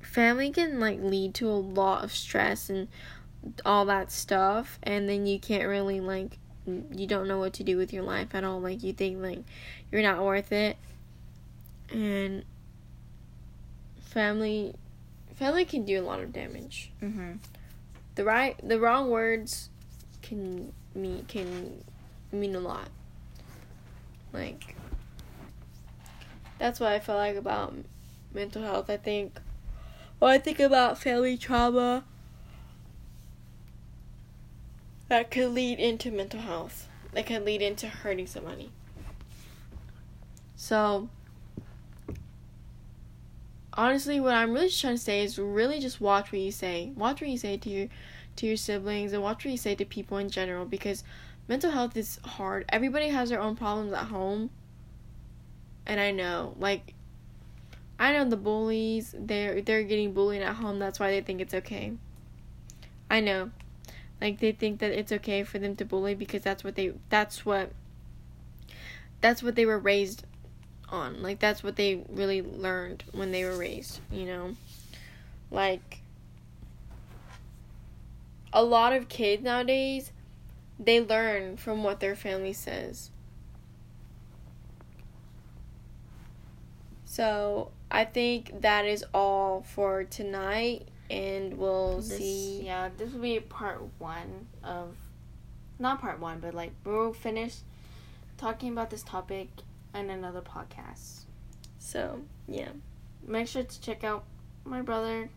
family 0.00 0.50
can 0.50 0.78
like 0.80 1.00
lead 1.02 1.34
to 1.34 1.48
a 1.48 1.52
lot 1.52 2.04
of 2.04 2.12
stress 2.12 2.70
and 2.70 2.88
all 3.66 3.84
that 3.86 4.10
stuff 4.12 4.78
and 4.82 5.08
then 5.08 5.26
you 5.26 5.38
can't 5.38 5.66
really 5.68 6.00
like 6.00 6.38
you 6.66 7.06
don't 7.06 7.28
know 7.28 7.38
what 7.38 7.52
to 7.52 7.62
do 7.62 7.76
with 7.76 7.92
your 7.92 8.02
life 8.02 8.34
at 8.34 8.42
all. 8.42 8.58
Like 8.58 8.82
you 8.82 8.94
think 8.94 9.20
like 9.20 9.40
you're 9.92 10.00
not 10.00 10.24
worth 10.24 10.50
it. 10.50 10.78
And 11.90 12.42
family 14.00 14.74
family 15.34 15.66
can 15.66 15.84
do 15.84 16.00
a 16.00 16.04
lot 16.04 16.20
of 16.20 16.32
damage. 16.32 16.90
Mhm. 17.02 17.38
the 18.14 18.24
right 18.24 18.56
the 18.66 18.78
wrong 18.80 19.10
words 19.10 19.68
can 20.24 20.72
mean 20.94 21.24
can 21.28 21.84
mean 22.32 22.54
a 22.56 22.60
lot. 22.60 22.88
Like 24.32 24.74
that's 26.58 26.80
what 26.80 26.92
i 26.92 26.98
feel 26.98 27.16
like 27.16 27.36
about 27.36 27.74
mental 28.32 28.62
health 28.62 28.88
i 28.88 28.96
think. 28.96 29.38
When 30.18 30.30
i 30.30 30.38
think 30.38 30.58
about 30.60 30.98
family 30.98 31.36
trauma 31.36 32.04
that 35.08 35.30
could 35.30 35.50
lead 35.50 35.78
into 35.78 36.10
mental 36.10 36.40
health. 36.40 36.88
That 37.12 37.26
could 37.26 37.44
lead 37.44 37.62
into 37.62 37.86
hurting 37.86 38.26
somebody. 38.26 38.72
So 40.56 41.08
honestly 43.76 44.20
what 44.20 44.32
i'm 44.32 44.52
really 44.52 44.70
trying 44.70 44.94
to 44.94 45.02
say 45.02 45.22
is 45.22 45.36
really 45.36 45.80
just 45.80 46.00
watch 46.00 46.32
what 46.32 46.40
you 46.40 46.50
say. 46.50 46.92
Watch 46.96 47.20
what 47.20 47.28
you 47.30 47.38
say 47.38 47.56
to 47.58 47.68
your 47.68 47.88
to 48.36 48.46
your 48.46 48.56
siblings 48.56 49.12
and 49.12 49.22
watch 49.22 49.44
what 49.44 49.50
you 49.50 49.56
say 49.56 49.74
to 49.74 49.84
people 49.84 50.18
in 50.18 50.28
general 50.28 50.64
because 50.64 51.04
mental 51.48 51.70
health 51.70 51.96
is 51.96 52.18
hard. 52.24 52.64
Everybody 52.68 53.08
has 53.08 53.30
their 53.30 53.40
own 53.40 53.56
problems 53.56 53.92
at 53.92 54.06
home. 54.06 54.50
And 55.86 56.00
i 56.00 56.12
know 56.12 56.54
like 56.58 56.94
i 57.98 58.10
know 58.10 58.24
the 58.24 58.38
bullies 58.38 59.14
they're 59.18 59.60
they're 59.60 59.82
getting 59.82 60.12
bullied 60.12 60.42
at 60.42 60.56
home. 60.56 60.78
That's 60.78 60.98
why 60.98 61.10
they 61.10 61.20
think 61.20 61.40
it's 61.40 61.54
okay. 61.54 61.92
I 63.10 63.20
know. 63.20 63.50
Like 64.20 64.40
they 64.40 64.52
think 64.52 64.80
that 64.80 64.92
it's 64.92 65.12
okay 65.12 65.42
for 65.42 65.58
them 65.58 65.76
to 65.76 65.84
bully 65.84 66.14
because 66.14 66.42
that's 66.42 66.64
what 66.64 66.74
they 66.74 66.94
that's 67.10 67.44
what 67.44 67.70
that's 69.20 69.42
what 69.42 69.54
they 69.54 69.66
were 69.66 69.78
raised 69.78 70.24
on. 70.88 71.22
Like 71.22 71.38
that's 71.38 71.62
what 71.62 71.76
they 71.76 72.04
really 72.08 72.42
learned 72.42 73.04
when 73.12 73.32
they 73.32 73.44
were 73.44 73.56
raised, 73.56 74.00
you 74.10 74.26
know? 74.26 74.56
Like 75.50 76.00
a 78.54 78.62
lot 78.62 78.94
of 78.94 79.08
kids 79.08 79.42
nowadays 79.42 80.12
they 80.78 81.00
learn 81.00 81.56
from 81.56 81.84
what 81.84 82.00
their 82.00 82.16
family 82.16 82.52
says. 82.52 83.10
So 87.04 87.70
I 87.90 88.04
think 88.04 88.62
that 88.62 88.86
is 88.86 89.04
all 89.14 89.62
for 89.62 90.02
tonight, 90.04 90.88
and 91.08 91.56
we'll 91.56 91.98
This, 91.98 92.18
see. 92.18 92.62
Yeah, 92.64 92.88
this 92.96 93.12
will 93.12 93.20
be 93.20 93.38
part 93.38 93.82
one 93.98 94.46
of, 94.64 94.96
not 95.78 96.00
part 96.00 96.18
one, 96.18 96.40
but 96.40 96.54
like 96.54 96.72
we'll 96.84 97.12
finish 97.12 97.56
talking 98.36 98.70
about 98.72 98.90
this 98.90 99.02
topic 99.04 99.48
in 99.94 100.10
another 100.10 100.40
podcast. 100.40 101.24
So 101.78 102.22
yeah, 102.48 102.70
Make 103.26 103.48
sure 103.48 103.62
to 103.62 103.80
check 103.80 104.04
out 104.04 104.24
my 104.64 104.82
brother, 104.82 105.30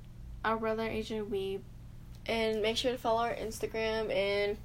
our 0.43 0.57
brother 0.57 0.83
Asian 0.83 1.27
Weeb. 1.27 1.61
And 2.27 2.61
make 2.61 2.77
sure 2.77 2.91
to 2.91 2.97
follow 2.97 3.21
our 3.23 3.33
Instagram 3.33 4.13
and 4.13 4.57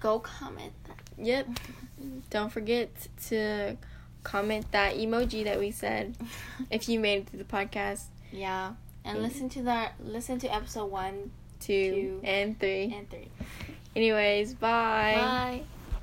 Go 0.00 0.18
comment 0.18 0.72
that. 0.86 0.96
yep, 1.18 1.46
don't 2.30 2.50
forget 2.50 2.88
to 3.28 3.76
comment 4.22 4.70
that 4.72 4.96
emoji 4.96 5.44
that 5.44 5.58
we 5.58 5.70
said 5.70 6.16
if 6.70 6.88
you 6.88 6.98
made 7.00 7.18
it 7.22 7.26
to 7.28 7.36
the 7.36 7.44
podcast 7.44 8.04
yeah, 8.32 8.72
and 9.04 9.16
Yeah. 9.18 9.22
listen 9.24 9.48
to 9.50 9.62
that. 9.62 9.94
Listen 10.04 10.38
to 10.40 10.54
episode 10.54 10.86
one 10.86 11.30
two, 11.58 11.92
Two. 11.92 12.20
and 12.24 12.58
three. 12.58 12.94
and 12.96 13.08
three. 13.10 13.28
Anyways, 13.96 14.54
bye. 14.54 15.14
Bye. 15.16 15.62